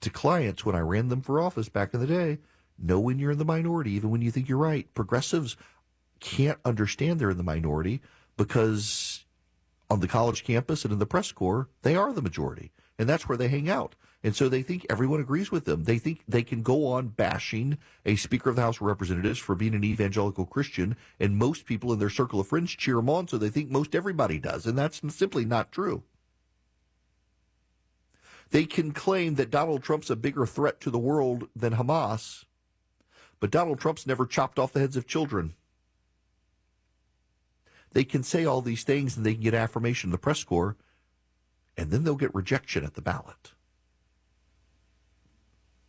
to 0.00 0.08
clients 0.08 0.64
when 0.64 0.76
I 0.76 0.80
ran 0.80 1.08
them 1.08 1.20
for 1.20 1.40
office 1.40 1.68
back 1.68 1.92
in 1.92 1.98
the 1.98 2.06
day 2.06 2.38
know 2.78 3.00
when 3.00 3.18
you're 3.18 3.32
in 3.32 3.38
the 3.38 3.44
minority, 3.44 3.90
even 3.90 4.10
when 4.10 4.22
you 4.22 4.30
think 4.30 4.48
you're 4.48 4.56
right. 4.56 4.92
Progressives 4.94 5.56
can't 6.20 6.60
understand 6.64 7.18
they're 7.18 7.30
in 7.30 7.36
the 7.36 7.42
minority 7.42 8.00
because 8.36 9.24
on 9.90 9.98
the 9.98 10.06
college 10.06 10.44
campus 10.44 10.84
and 10.84 10.92
in 10.92 11.00
the 11.00 11.06
press 11.06 11.32
corps, 11.32 11.68
they 11.82 11.96
are 11.96 12.12
the 12.12 12.22
majority. 12.22 12.70
And 13.00 13.08
that's 13.08 13.28
where 13.28 13.36
they 13.36 13.48
hang 13.48 13.68
out. 13.68 13.96
And 14.22 14.36
so 14.36 14.48
they 14.48 14.62
think 14.62 14.86
everyone 14.88 15.18
agrees 15.18 15.50
with 15.50 15.64
them. 15.64 15.84
They 15.84 15.98
think 15.98 16.22
they 16.28 16.44
can 16.44 16.62
go 16.62 16.86
on 16.86 17.08
bashing 17.08 17.78
a 18.06 18.14
Speaker 18.14 18.50
of 18.50 18.56
the 18.56 18.62
House 18.62 18.76
of 18.76 18.82
Representatives 18.82 19.40
for 19.40 19.56
being 19.56 19.74
an 19.74 19.82
evangelical 19.82 20.46
Christian, 20.46 20.96
and 21.18 21.36
most 21.36 21.66
people 21.66 21.92
in 21.92 21.98
their 21.98 22.10
circle 22.10 22.38
of 22.38 22.46
friends 22.46 22.70
cheer 22.70 22.98
him 22.98 23.10
on, 23.10 23.26
so 23.26 23.38
they 23.38 23.48
think 23.48 23.70
most 23.70 23.96
everybody 23.96 24.38
does. 24.38 24.66
And 24.66 24.78
that's 24.78 25.00
simply 25.12 25.44
not 25.44 25.72
true. 25.72 26.04
They 28.50 28.64
can 28.64 28.92
claim 28.92 29.36
that 29.36 29.50
Donald 29.50 29.82
Trump's 29.82 30.10
a 30.10 30.16
bigger 30.16 30.44
threat 30.44 30.80
to 30.80 30.90
the 30.90 30.98
world 30.98 31.48
than 31.54 31.74
Hamas, 31.74 32.44
but 33.38 33.50
Donald 33.50 33.80
Trump's 33.80 34.06
never 34.06 34.26
chopped 34.26 34.58
off 34.58 34.72
the 34.72 34.80
heads 34.80 34.96
of 34.96 35.06
children. 35.06 35.54
They 37.92 38.04
can 38.04 38.22
say 38.22 38.44
all 38.44 38.60
these 38.60 38.84
things 38.84 39.16
and 39.16 39.24
they 39.24 39.34
can 39.34 39.42
get 39.42 39.54
affirmation 39.54 40.08
in 40.08 40.12
the 40.12 40.18
press 40.18 40.44
corps, 40.44 40.76
and 41.76 41.90
then 41.90 42.04
they'll 42.04 42.16
get 42.16 42.34
rejection 42.34 42.84
at 42.84 42.94
the 42.94 43.02
ballot. 43.02 43.52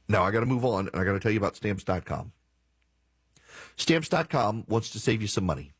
Now, 0.08 0.24
I 0.24 0.32
got 0.32 0.41
to 0.41 0.45
move 0.45 0.65
on, 0.65 0.89
and 0.89 1.02
I 1.02 1.04
got 1.04 1.13
to 1.13 1.19
tell 1.19 1.32
you 1.32 1.39
about 1.39 1.56
stamps.com. 1.56 2.32
Stamps.com 3.78 4.65
wants 4.67 4.89
to 4.91 5.00
save 5.00 5.21
you 5.21 5.28
some 5.28 5.45
money. 5.45 5.71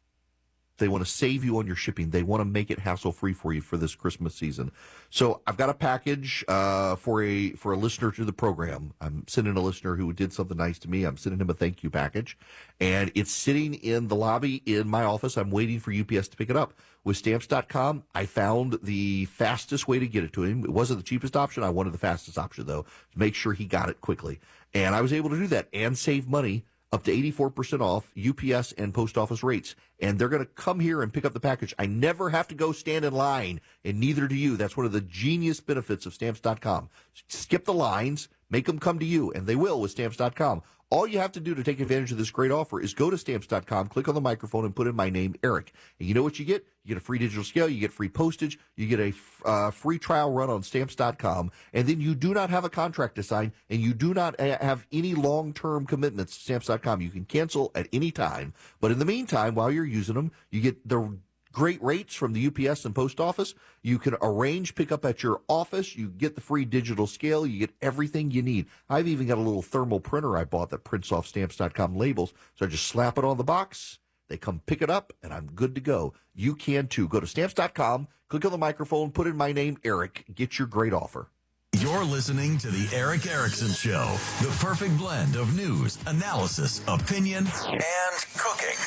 They 0.82 0.88
want 0.88 1.06
to 1.06 1.10
save 1.10 1.46
you 1.46 1.60
on 1.60 1.68
your 1.68 1.76
shipping. 1.76 2.10
They 2.10 2.24
want 2.24 2.42
to 2.42 2.46
make 2.46 2.72
it 2.72 2.80
hassle 2.80 3.12
free 3.12 3.34
for 3.34 3.54
you 3.54 3.62
for 3.62 3.78
this 3.78 3.94
Christmas 3.94 4.34
season. 4.34 4.72
So 5.12 5.42
I've 5.46 5.56
got 5.56 5.70
a 5.70 5.74
package 5.76 6.44
uh, 6.48 6.96
for 6.96 7.22
a 7.22 7.52
for 7.52 7.72
a 7.72 7.78
listener 7.78 8.12
to 8.12 8.26
the 8.26 8.34
program. 8.34 8.94
I'm 9.00 9.24
sending 9.28 9.56
a 9.56 9.62
listener 9.62 9.96
who 9.96 10.12
did 10.12 10.34
something 10.34 10.58
nice 10.58 10.80
to 10.80 10.90
me. 10.90 11.04
I'm 11.04 11.18
sending 11.18 11.40
him 11.40 11.50
a 11.50 11.54
thank 11.54 11.84
you 11.84 11.92
package, 11.92 12.38
and 12.80 13.12
it's 13.14 13.32
sitting 13.32 13.76
in 13.76 14.08
the 14.08 14.16
lobby 14.16 14.64
in 14.66 14.90
my 14.90 15.04
office. 15.04 15.38
I'm 15.38 15.52
waiting 15.52 15.80
for 15.80 15.94
UPS 15.94 16.30
to 16.30 16.38
pick 16.38 16.50
it 16.50 16.58
up. 16.58 16.74
With 17.04 17.18
Stamps.com, 17.18 18.04
I 18.14 18.26
found 18.26 18.78
the 18.84 19.26
fastest 19.26 19.88
way 19.88 19.98
to 20.00 20.08
get 20.08 20.24
it 20.24 20.34
to 20.34 20.44
him. 20.44 20.64
It 20.64 20.72
wasn't 20.72 21.00
the 21.00 21.04
cheapest 21.04 21.36
option. 21.36 21.64
I 21.64 21.70
wanted 21.70 21.94
the 21.94 22.00
fastest 22.00 22.38
option 22.38 22.66
though 22.66 22.84
to 22.84 23.20
make 23.20 23.36
sure 23.36 23.54
he 23.54 23.66
got 23.66 23.90
it 23.90 24.02
quickly, 24.02 24.40
and 24.74 24.96
I 24.96 25.02
was 25.02 25.14
able 25.14 25.30
to 25.30 25.38
do 25.38 25.48
that 25.48 25.68
and 25.74 25.98
save 25.98 26.28
money 26.28 26.66
up 26.92 27.04
to 27.04 27.12
84% 27.12 27.82
off 27.82 28.12
UPS 28.18 28.74
and 28.74 28.94
post 28.94 29.18
office 29.18 29.44
rates. 29.44 29.76
And 30.00 30.20
they're 30.20 30.30
going 30.30 30.44
to 30.44 30.52
come 30.54 30.80
here 30.80 31.02
and 31.02 31.14
pick 31.14 31.26
up 31.26 31.34
the 31.34 31.40
package. 31.40 31.74
I 31.80 31.86
never 31.86 32.30
have 32.30 32.48
to 32.50 32.56
go 32.56 32.72
stand 32.72 33.06
in 33.06 33.14
line, 33.14 33.62
and 33.86 34.00
neither 34.00 34.28
do 34.28 34.36
you. 34.36 34.58
That's 34.58 34.76
one 34.76 34.86
of 34.86 34.92
the 34.92 35.02
genius 35.02 35.60
benefits 35.60 36.06
of 36.06 36.14
stamps.com. 36.14 36.90
Skip 37.28 37.66
the 37.66 37.74
lines, 37.74 38.30
make 38.50 38.66
them 38.66 38.80
come 38.80 39.00
to 39.00 39.06
you, 39.06 39.32
and 39.32 39.48
they 39.48 39.56
will 39.56 39.80
with 39.80 39.92
stamps.com. 39.92 40.64
All 40.92 41.08
you 41.08 41.20
have 41.20 41.32
to 41.32 41.40
do 41.40 41.56
to 41.56 41.64
take 41.64 41.80
advantage 41.80 42.12
of 42.12 42.18
this 42.18 42.32
great 42.32 42.52
offer 42.52 42.78
is 42.82 42.94
go 42.94 43.10
to 43.10 43.18
stamps.com, 43.18 43.88
click 43.88 44.10
on 44.10 44.14
the 44.14 44.20
microphone, 44.20 44.66
and 44.66 44.76
put 44.76 44.88
in 44.88 44.96
my 44.96 45.10
name, 45.10 45.36
Erick. 45.42 45.72
And 45.98 46.08
you 46.10 46.14
know 46.14 46.22
what 46.22 46.38
you 46.38 46.44
get? 46.44 46.68
You 46.84 46.90
get 46.90 46.98
a 46.98 47.06
free 47.06 47.18
digital 47.18 47.46
scale, 47.46 47.70
you 47.70 47.80
get 47.80 47.94
free 47.94 48.10
postage, 48.10 48.60
you 48.76 48.88
get 48.88 49.00
a 49.00 49.14
uh, 49.48 49.72
free 49.72 49.98
trial 49.98 50.34
run 50.34 50.50
on 50.50 50.64
stamps.com, 50.64 51.50
and 51.72 51.88
then 51.88 52.02
you 52.02 52.14
do 52.14 52.34
not 52.34 52.50
have 52.50 52.66
a 52.66 52.70
contract 52.70 53.16
to 53.16 53.24
sign, 53.24 53.54
and 53.70 53.80
you 53.80 53.94
do 53.94 54.14
not 54.14 54.38
have 54.42 54.86
any 54.92 55.14
long 55.14 55.54
term 55.54 55.86
commitments 55.86 56.36
to 56.36 56.44
stamps.com. 56.44 57.00
You 57.00 57.10
can 57.10 57.24
cancel 57.24 57.72
at 57.74 57.88
any 57.94 58.12
time. 58.12 58.54
But 58.82 58.92
in 58.92 59.00
the 59.00 59.06
meantime, 59.06 59.56
while 59.56 59.72
you're 59.72 59.86
using 59.86 60.16
them, 60.16 60.34
you 60.50 60.60
get 60.60 60.86
the 60.86 61.18
great 61.52 61.82
rates 61.84 62.16
from 62.16 62.34
the 62.34 62.48
UPS 62.48 62.86
and 62.86 62.96
post 62.96 63.20
office. 63.20 63.54
You 63.82 64.00
can 64.00 64.16
arrange 64.22 64.76
pickup 64.76 65.06
at 65.06 65.24
your 65.24 65.42
office. 65.48 65.96
You 65.96 66.10
get 66.10 66.36
the 66.36 66.42
free 66.42 66.66
digital 66.66 67.08
scale. 67.08 67.46
You 67.46 67.60
get 67.60 67.76
everything 67.82 68.32
you 68.32 68.42
need. 68.42 68.68
I've 68.90 69.08
even 69.08 69.28
got 69.28 69.38
a 69.38 69.42
little 69.42 69.62
thermal 69.62 70.00
printer 70.00 70.38
I 70.38 70.46
bought 70.46 70.70
that 70.70 70.84
prints 70.84 71.12
off 71.12 71.28
stamps.com 71.28 71.96
labels. 71.96 72.34
So 72.56 72.66
I 72.66 72.70
just 72.70 72.88
slap 72.88 73.18
it 73.18 73.26
on 73.26 73.38
the 73.38 73.44
box. 73.44 74.00
They 74.28 74.38
come 74.38 74.62
pick 74.66 74.82
it 74.82 74.90
up 74.90 75.12
and 75.22 75.34
I'm 75.34 75.48
good 75.48 75.76
to 75.76 75.82
go. 75.82 76.14
You 76.34 76.56
can 76.56 76.88
too. 76.88 77.08
Go 77.08 77.20
to 77.20 77.28
stamps.com, 77.28 78.08
click 78.30 78.46
on 78.46 78.52
the 78.52 78.58
microphone, 78.58 79.12
put 79.12 79.28
in 79.28 79.36
my 79.36 79.52
name, 79.52 79.78
Erick, 79.84 80.26
get 80.34 80.58
your 80.58 80.68
great 80.68 80.94
offer. 80.94 81.30
You're 81.78 82.04
listening 82.04 82.58
to 82.60 82.68
The 82.70 82.96
Erick 82.96 83.26
Erickson 83.28 83.72
Show, 83.72 84.16
the 84.42 84.56
perfect 84.60 84.98
blend 84.98 85.36
of 85.36 85.56
news, 85.56 85.98
analysis, 86.06 86.82
opinion, 86.88 87.48
and 87.68 88.26
cooking. 88.36 88.78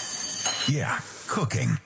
Yeah, 0.68 1.00
cooking. 1.26 1.78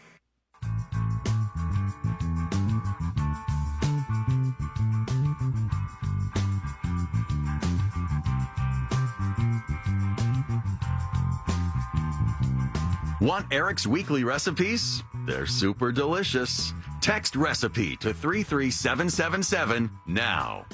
Want 13.21 13.53
Erick's 13.53 13.85
weekly 13.85 14.23
recipes? 14.23 15.03
They're 15.27 15.45
super 15.45 15.91
delicious. 15.91 16.73
Text 17.01 17.35
recipe 17.35 17.97
to 17.97 18.15
33777 18.15 19.91
now. 20.07 20.65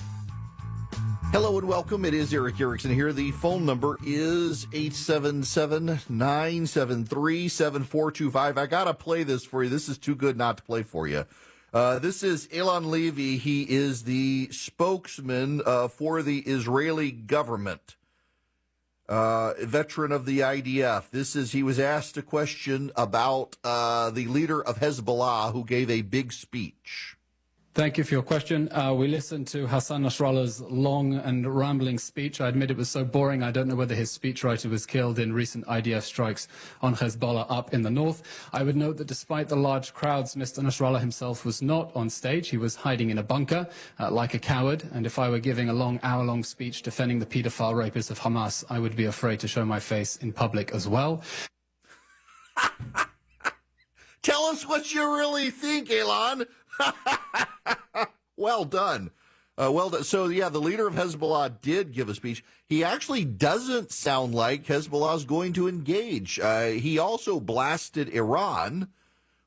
Hello 1.33 1.57
and 1.57 1.67
welcome. 1.67 2.05
It 2.05 2.13
is 2.13 2.35
Erick 2.35 2.61
Erickson 2.61 2.93
here. 2.93 3.15
The 3.15 3.31
phone 3.31 3.65
number 3.65 3.99
is 4.05 4.67
877 4.75 6.01
973 6.07 7.49
7425. 7.49 8.59
I 8.59 8.67
got 8.67 8.85
to 8.85 8.95
play 8.95 9.23
this 9.23 9.47
for 9.47 9.65
you. 9.65 9.71
This 9.71 9.89
is 9.89 9.97
too 9.97 10.15
good 10.15 10.37
not 10.37 10.59
to 10.59 10.63
play 10.65 10.83
for 10.83 11.09
you. 11.09 11.25
Uh, 11.73 11.99
this 11.99 12.23
is 12.23 12.47
Eylon 12.49 12.91
Levy. 12.91 13.39
He 13.39 13.63
is 13.63 14.03
the 14.03 14.49
spokesman 14.53 15.63
uh, 15.65 15.89
for 15.89 16.23
the 16.23 16.41
Israeli 16.41 17.11
government 17.11 17.97
uh, 19.09 19.55
veteran 19.61 20.13
of 20.13 20.27
the 20.27 20.41
IDF. 20.41 21.11
This 21.11 21.37
is 21.37 21.53
he 21.53 21.63
was 21.63 21.79
asked 21.79 22.17
a 22.17 22.23
question 22.23 22.91
about 22.97 23.57
uh, 23.65 24.11
the 24.11 24.27
leader 24.27 24.63
of 24.63 24.81
Hezbollah 24.81 25.53
who 25.53 25.65
gave 25.65 25.91
a 25.91 26.03
big 26.03 26.33
speech. 26.33 27.17
Thank 27.75 27.99
you 27.99 28.05
for 28.05 28.15
your 28.15 28.23
question. 28.23 28.71
Uh, 28.71 28.95
we 28.95 29.09
listened 29.09 29.49
to 29.49 29.67
Hassan 29.67 30.05
Nasrallah's 30.05 30.61
long 30.61 31.15
and 31.15 31.45
rambling 31.45 31.99
speech. 31.99 32.41
I 32.41 32.47
admit 32.47 32.71
it 32.71 32.77
was 32.77 32.89
so 32.89 33.05
boring. 33.05 33.43
I 33.43 33.51
don't 33.51 33.67
know 33.67 33.75
whether 33.75 33.97
his 33.97 34.17
speechwriter 34.17 34.71
was 34.71 34.87
killed 34.87 35.19
in 35.19 35.33
recent 35.33 35.67
IDF 35.67 36.03
strikes 36.03 36.47
on 36.83 36.95
Hezbollah 36.95 37.47
up 37.49 37.75
in 37.75 37.83
the 37.83 37.91
north. 37.91 38.23
I 38.53 38.63
would 38.63 38.77
note 38.77 38.99
that 38.99 39.09
despite 39.09 39.49
the 39.49 39.57
large 39.57 39.93
crowds, 39.93 40.37
Mr. 40.37 40.63
Nasrallah 40.63 41.01
himself 41.01 41.45
was 41.45 41.63
not 41.63 41.91
on 41.97 42.09
stage. 42.09 42.49
He 42.49 42.59
was 42.59 42.77
hiding 42.77 43.11
in 43.11 43.19
a 43.19 43.25
bunker 43.25 43.67
uh, 43.99 44.09
like 44.09 44.35
a 44.35 44.39
coward. 44.39 44.85
And 44.93 45.05
if 45.05 45.19
I 45.19 45.29
were 45.29 45.41
giving 45.41 45.69
a 45.69 45.75
long 45.75 45.99
hour-long 46.05 46.45
speech 46.45 46.83
defending 46.83 47.19
the 47.19 47.27
pedophile 47.27 47.75
rapists 47.75 48.13
of 48.13 48.21
Hamas, 48.21 48.63
I 48.71 48.79
would 48.79 48.95
be 48.95 49.07
afraid 49.07 49.41
to 49.41 49.49
show 49.49 49.65
my 49.65 49.81
face 49.81 50.17
in 50.19 50.33
public 50.33 50.71
as 50.71 50.87
well. 50.87 51.25
Tell 54.23 54.45
us 54.45 54.67
what 54.67 54.95
you 54.95 55.17
really 55.17 55.51
think, 55.51 55.89
Eylon. 55.89 56.47
well 58.37 58.65
done. 58.65 59.11
Uh, 59.57 59.71
well 59.73 59.91
done. 59.91 60.05
So, 60.05 60.29
yeah, 60.29 60.49
the 60.49 60.61
leader 60.61 60.87
of 60.87 60.95
Hezbollah 60.95 61.61
did 61.61 61.93
give 61.93 62.09
a 62.09 62.15
speech. 62.15 62.45
He 62.67 62.83
actually 62.83 63.25
doesn't 63.25 63.93
sound 63.93 64.35
like 64.35 64.67
Hezbollah 64.67 65.17
is 65.17 65.25
going 65.25 65.53
to 65.55 65.69
engage. 65.69 66.41
Uh, 66.41 66.67
he 66.67 66.99
also 66.99 67.41
blasted 67.41 68.09
Iran 68.09 68.89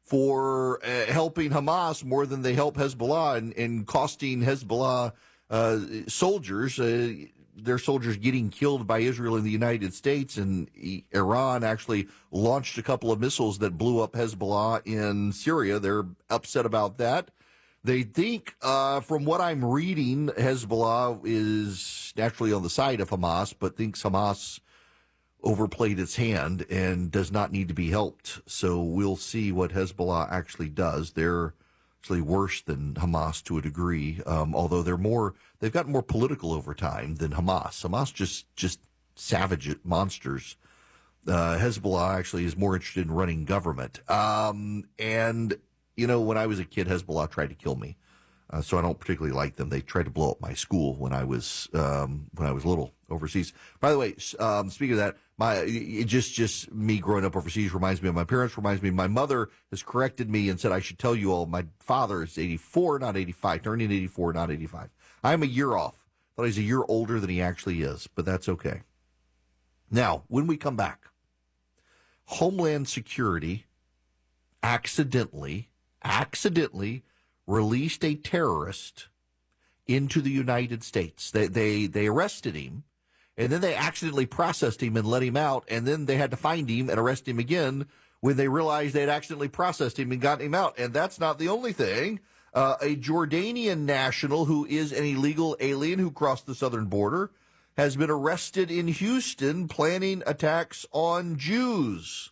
for 0.03 0.79
uh, 0.85 1.05
helping 1.11 1.51
Hamas 1.51 2.03
more 2.03 2.25
than 2.25 2.41
they 2.41 2.53
help 2.53 2.77
Hezbollah 2.77 3.37
and, 3.37 3.53
and 3.57 3.85
costing 3.85 4.41
Hezbollah 4.41 5.11
uh, 5.49 5.79
soldiers. 6.07 6.79
Their 7.59 7.79
soldiers 7.79 8.17
getting 8.17 8.49
killed 8.51 8.85
by 8.85 8.99
Israel 8.99 9.35
in 9.35 9.43
the 9.43 9.49
United 9.49 9.93
States, 9.93 10.37
and 10.37 10.69
Iran 11.11 11.63
actually 11.63 12.07
launched 12.31 12.77
a 12.77 12.83
couple 12.83 13.11
of 13.11 13.19
missiles 13.19 13.57
that 13.59 13.79
blew 13.79 13.99
up 13.99 14.13
Hezbollah 14.13 14.85
in 14.85 15.31
Syria. 15.31 15.79
They're 15.79 16.05
upset 16.29 16.67
about 16.67 16.99
that. 16.99 17.31
They 17.83 18.03
think, 18.03 18.55
uh, 18.61 18.99
from 18.99 19.25
what 19.25 19.41
I'm 19.41 19.65
reading, 19.65 20.27
Hezbollah 20.27 21.21
is 21.23 22.13
naturally 22.15 22.53
on 22.53 22.61
the 22.61 22.69
side 22.69 22.99
of 22.99 23.09
Hamas, 23.09 23.55
but 23.57 23.75
thinks 23.75 24.03
Hamas 24.03 24.59
overplayed 25.43 25.99
its 25.99 26.17
hand 26.17 26.65
and 26.69 27.09
does 27.09 27.31
not 27.31 27.51
need 27.51 27.69
to 27.69 27.73
be 27.73 27.89
helped. 27.89 28.41
So 28.45 28.81
we'll 28.81 29.15
see 29.15 29.51
what 29.51 29.71
Hezbollah 29.71 30.31
actually 30.31 30.69
does. 30.69 31.11
They're 31.13 31.53
actually 32.07 32.21
worse 32.21 32.61
than 32.61 32.93
Hamas 32.93 33.43
to 33.43 33.57
a 33.57 33.61
degree, 33.61 34.21
um, 34.25 34.55
although 34.55 34.81
they're 34.81 34.95
more 34.95 35.33
they've 35.59 35.73
gotten 35.73 35.91
more 35.91 36.01
political 36.01 36.53
over 36.53 36.73
time 36.73 37.15
than 37.15 37.31
Hamas. 37.31 37.85
Hamas 37.85 38.13
just 38.13 38.45
just 38.55 38.79
savage 39.15 39.75
monsters. 39.83 40.55
Uh, 41.27 41.57
Hezbollah 41.57 42.17
actually 42.17 42.45
is 42.45 42.55
more 42.55 42.75
interested 42.75 43.05
in 43.05 43.11
running 43.11 43.43
government. 43.43 44.09
Um, 44.09 44.85
and 44.97 45.57
you 45.97 46.07
know, 46.07 46.21
when 46.21 46.37
I 46.37 46.47
was 46.47 46.59
a 46.59 46.63
kid, 46.63 46.87
Hezbollah 46.87 47.29
tried 47.29 47.49
to 47.49 47.55
kill 47.55 47.75
me. 47.75 47.97
Uh, 48.49 48.61
so 48.61 48.77
I 48.77 48.81
don't 48.81 48.97
particularly 48.97 49.35
like 49.35 49.57
them. 49.57 49.67
They 49.67 49.81
tried 49.81 50.05
to 50.05 50.11
blow 50.11 50.31
up 50.31 50.39
my 50.39 50.53
school 50.53 50.95
when 50.95 51.11
I 51.11 51.25
was 51.25 51.67
um, 51.73 52.27
when 52.35 52.47
I 52.47 52.53
was 52.53 52.63
little 52.63 52.93
overseas. 53.09 53.53
By 53.79 53.91
the 53.91 53.97
way, 53.97 54.15
um, 54.39 54.69
speaking 54.69 54.93
of 54.93 54.99
that, 54.99 55.17
my 55.37 55.65
just 56.05 56.33
just 56.33 56.71
me 56.71 56.99
growing 56.99 57.25
up 57.25 57.35
overseas 57.35 57.73
reminds 57.73 58.01
me 58.01 58.09
of 58.09 58.15
my 58.15 58.23
parents. 58.23 58.57
Reminds 58.57 58.81
me, 58.81 58.89
my 58.89 59.07
mother 59.07 59.49
has 59.71 59.83
corrected 59.83 60.29
me 60.29 60.49
and 60.49 60.59
said 60.59 60.71
I 60.71 60.79
should 60.79 60.99
tell 60.99 61.15
you 61.15 61.31
all. 61.31 61.45
My 61.45 61.65
father 61.79 62.23
is 62.23 62.37
eighty 62.37 62.57
four, 62.57 62.99
not 62.99 63.15
eighty 63.17 63.31
five, 63.31 63.63
turning 63.63 63.91
eighty 63.91 64.07
four, 64.07 64.33
not 64.33 64.51
eighty 64.51 64.67
five. 64.67 64.89
I'm 65.23 65.43
a 65.43 65.47
year 65.47 65.75
off. 65.75 66.05
Thought 66.35 66.45
he's 66.45 66.57
a 66.57 66.63
year 66.63 66.83
older 66.87 67.19
than 67.19 67.29
he 67.29 67.41
actually 67.41 67.81
is, 67.81 68.07
but 68.13 68.25
that's 68.25 68.47
okay. 68.47 68.81
Now, 69.89 70.23
when 70.27 70.45
we 70.47 70.57
come 70.57 70.75
back, 70.75 71.05
Homeland 72.25 72.87
Security 72.87 73.65
accidentally, 74.61 75.69
accidentally 76.03 77.03
released 77.47 78.03
a 78.03 78.15
terrorist 78.15 79.07
into 79.87 80.21
the 80.21 80.29
United 80.29 80.83
States. 80.83 81.31
They, 81.31 81.47
they, 81.47 81.87
they 81.87 82.07
arrested 82.07 82.55
him 82.55 82.83
and 83.37 83.51
then 83.51 83.61
they 83.61 83.75
accidentally 83.75 84.25
processed 84.25 84.81
him 84.81 84.97
and 84.97 85.07
let 85.07 85.21
him 85.21 85.37
out. 85.37 85.63
And 85.69 85.85
then 85.85 86.05
they 86.05 86.17
had 86.17 86.31
to 86.31 86.37
find 86.37 86.69
him 86.69 86.89
and 86.89 86.99
arrest 86.99 87.27
him 87.27 87.37
again 87.37 87.85
when 88.19 88.35
they 88.35 88.47
realized 88.47 88.95
they 88.95 89.01
had 89.01 89.09
accidentally 89.09 89.47
processed 89.47 89.99
him 89.99 90.11
and 90.11 90.19
gotten 90.19 90.47
him 90.47 90.55
out. 90.55 90.77
And 90.79 90.93
that's 90.93 91.19
not 91.19 91.37
the 91.37 91.49
only 91.49 91.71
thing. 91.71 92.19
Uh, 92.53 92.75
a 92.81 92.95
Jordanian 92.95 93.79
national 93.81 94.45
who 94.45 94.65
is 94.65 94.91
an 94.91 95.03
illegal 95.03 95.55
alien 95.59 95.99
who 95.99 96.09
crossed 96.09 96.47
the 96.47 96.55
southern 96.55 96.85
border 96.85 97.29
has 97.77 97.95
been 97.95 98.09
arrested 98.09 98.71
in 98.71 98.87
Houston 98.87 99.67
planning 99.67 100.23
attacks 100.25 100.87
on 100.91 101.37
Jews. 101.37 102.31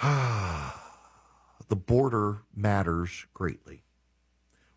the 0.02 0.72
border 1.76 2.42
matters 2.54 3.26
greatly. 3.34 3.82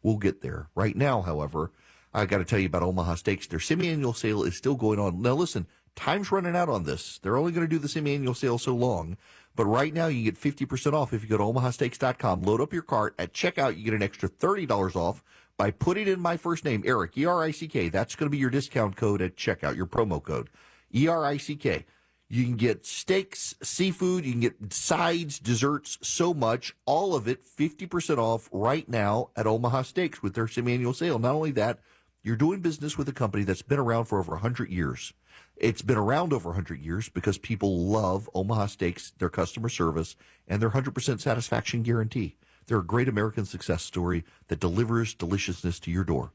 We'll 0.01 0.17
get 0.17 0.41
there. 0.41 0.69
Right 0.73 0.95
now, 0.95 1.21
however, 1.21 1.71
I 2.13 2.25
got 2.25 2.37
to 2.37 2.45
tell 2.45 2.59
you 2.59 2.67
about 2.67 2.83
Omaha 2.83 3.15
Steaks. 3.15 3.47
Their 3.47 3.59
semi-annual 3.59 4.13
sale 4.13 4.43
is 4.43 4.55
still 4.55 4.75
going 4.75 4.99
on. 4.99 5.21
Now, 5.21 5.33
listen, 5.33 5.67
time's 5.95 6.31
running 6.31 6.55
out 6.55 6.69
on 6.69 6.83
this. 6.83 7.19
They're 7.19 7.37
only 7.37 7.51
going 7.51 7.67
to 7.67 7.73
do 7.73 7.79
the 7.79 7.89
semi-annual 7.89 8.35
sale 8.35 8.57
so 8.57 8.75
long. 8.75 9.17
But 9.55 9.65
right 9.65 9.93
now, 9.93 10.07
you 10.07 10.23
get 10.23 10.39
50% 10.39 10.93
off 10.93 11.13
if 11.13 11.23
you 11.23 11.29
go 11.29 11.37
to 11.37 11.43
omahasteaks.com, 11.43 12.41
load 12.43 12.61
up 12.61 12.73
your 12.73 12.81
cart. 12.81 13.15
At 13.17 13.33
checkout, 13.33 13.77
you 13.77 13.83
get 13.83 13.93
an 13.93 14.03
extra 14.03 14.29
$30 14.29 14.95
off 14.95 15.23
by 15.57 15.71
putting 15.71 16.07
in 16.07 16.19
my 16.19 16.37
first 16.37 16.65
name, 16.65 16.83
Erick, 16.85 17.17
E-R-I-C-K. 17.17 17.89
That's 17.89 18.15
going 18.15 18.27
to 18.27 18.31
be 18.31 18.39
your 18.39 18.49
discount 18.49 18.95
code 18.95 19.21
at 19.21 19.35
checkout, 19.35 19.75
your 19.75 19.85
promo 19.85 20.21
code, 20.21 20.49
E-R-I-C-K. 20.93 21.85
You 22.29 22.45
can 22.45 22.55
get 22.55 22.85
steaks, 22.85 23.53
seafood, 23.61 24.25
you 24.25 24.31
can 24.31 24.41
get 24.41 24.73
sides, 24.73 25.37
desserts, 25.37 25.99
so 26.01 26.33
much, 26.33 26.75
all 26.85 27.15
of 27.15 27.27
it 27.27 27.45
50% 27.45 28.17
off 28.17 28.49
right 28.51 28.89
now 28.89 29.29
at 29.35 29.45
Omaha 29.45 29.83
Steaks 29.83 30.23
with 30.23 30.33
their 30.33 30.47
semi-annual 30.47 30.93
sale. 30.93 31.19
Not 31.19 31.35
only 31.35 31.51
that, 31.51 31.79
you're 32.23 32.35
doing 32.35 32.61
business 32.61 32.97
with 32.97 33.07
a 33.09 33.13
company 33.13 33.43
that's 33.43 33.61
been 33.61 33.79
around 33.79 34.05
for 34.05 34.17
over 34.17 34.31
100 34.33 34.69
years. 34.69 35.13
It's 35.57 35.81
been 35.81 35.97
around 35.97 36.33
over 36.33 36.49
100 36.49 36.79
years 36.79 37.09
because 37.09 37.37
people 37.37 37.85
love 37.85 38.29
Omaha 38.33 38.67
Steaks, 38.67 39.11
their 39.19 39.29
customer 39.29 39.69
service, 39.69 40.15
and 40.47 40.61
their 40.61 40.71
100% 40.71 41.19
satisfaction 41.19 41.83
guarantee. 41.83 42.37
They're 42.65 42.79
a 42.79 42.85
great 42.85 43.09
American 43.09 43.45
success 43.45 43.83
story 43.83 44.23
that 44.47 44.59
delivers 44.59 45.13
deliciousness 45.13 45.79
to 45.81 45.91
your 45.91 46.05
door. 46.05 46.31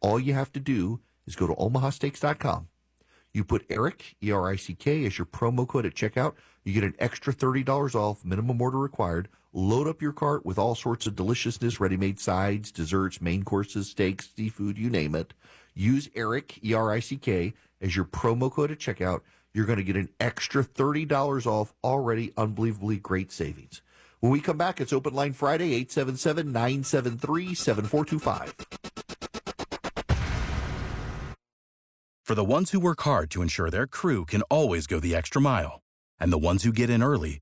All 0.00 0.20
you 0.20 0.34
have 0.34 0.52
to 0.52 0.60
do 0.60 1.00
is 1.26 1.34
go 1.34 1.46
to 1.46 1.54
omahasteaks.com 1.54 2.68
you 3.32 3.44
put 3.44 3.64
Erick, 3.70 4.16
E 4.22 4.30
R 4.30 4.50
I 4.50 4.56
C 4.56 4.74
K, 4.74 5.06
as 5.06 5.18
your 5.18 5.26
promo 5.26 5.66
code 5.66 5.86
at 5.86 5.94
checkout. 5.94 6.34
You 6.64 6.74
get 6.74 6.84
an 6.84 6.94
extra 6.98 7.32
$30 7.32 7.94
off, 7.94 8.24
minimum 8.24 8.60
order 8.60 8.78
required. 8.78 9.28
Load 9.54 9.86
up 9.86 10.00
your 10.00 10.14
cart 10.14 10.46
with 10.46 10.58
all 10.58 10.74
sorts 10.74 11.06
of 11.06 11.14
deliciousness, 11.14 11.78
ready 11.78 11.98
made 11.98 12.18
sides, 12.18 12.72
desserts, 12.72 13.20
main 13.20 13.42
courses, 13.42 13.90
steaks, 13.90 14.30
seafood, 14.34 14.78
you 14.78 14.88
name 14.88 15.14
it. 15.14 15.34
Use 15.74 16.08
Erick, 16.14 16.58
E 16.64 16.72
R 16.72 16.90
I 16.90 17.00
C 17.00 17.18
K, 17.18 17.52
as 17.78 17.94
your 17.94 18.06
promo 18.06 18.50
code 18.50 18.70
at 18.70 18.78
checkout. 18.78 19.20
You're 19.52 19.66
going 19.66 19.76
to 19.76 19.84
get 19.84 19.96
an 19.96 20.08
extra 20.18 20.64
$30 20.64 21.44
off 21.44 21.74
already 21.84 22.32
unbelievably 22.38 22.96
great 23.00 23.30
savings. 23.30 23.82
When 24.20 24.32
we 24.32 24.40
come 24.40 24.56
back, 24.56 24.80
it's 24.80 24.92
Open 24.92 25.12
Line 25.12 25.34
Friday, 25.34 25.74
877 25.74 26.50
973 26.50 27.54
7425. 27.54 28.54
For 32.24 32.34
the 32.34 32.44
ones 32.44 32.70
who 32.70 32.80
work 32.80 33.02
hard 33.02 33.30
to 33.32 33.42
ensure 33.42 33.68
their 33.68 33.86
crew 33.86 34.24
can 34.24 34.40
always 34.42 34.86
go 34.86 34.98
the 34.98 35.14
extra 35.14 35.42
mile, 35.42 35.82
and 36.18 36.32
the 36.32 36.38
ones 36.38 36.62
who 36.62 36.72
get 36.72 36.88
in 36.88 37.02
early 37.02 37.41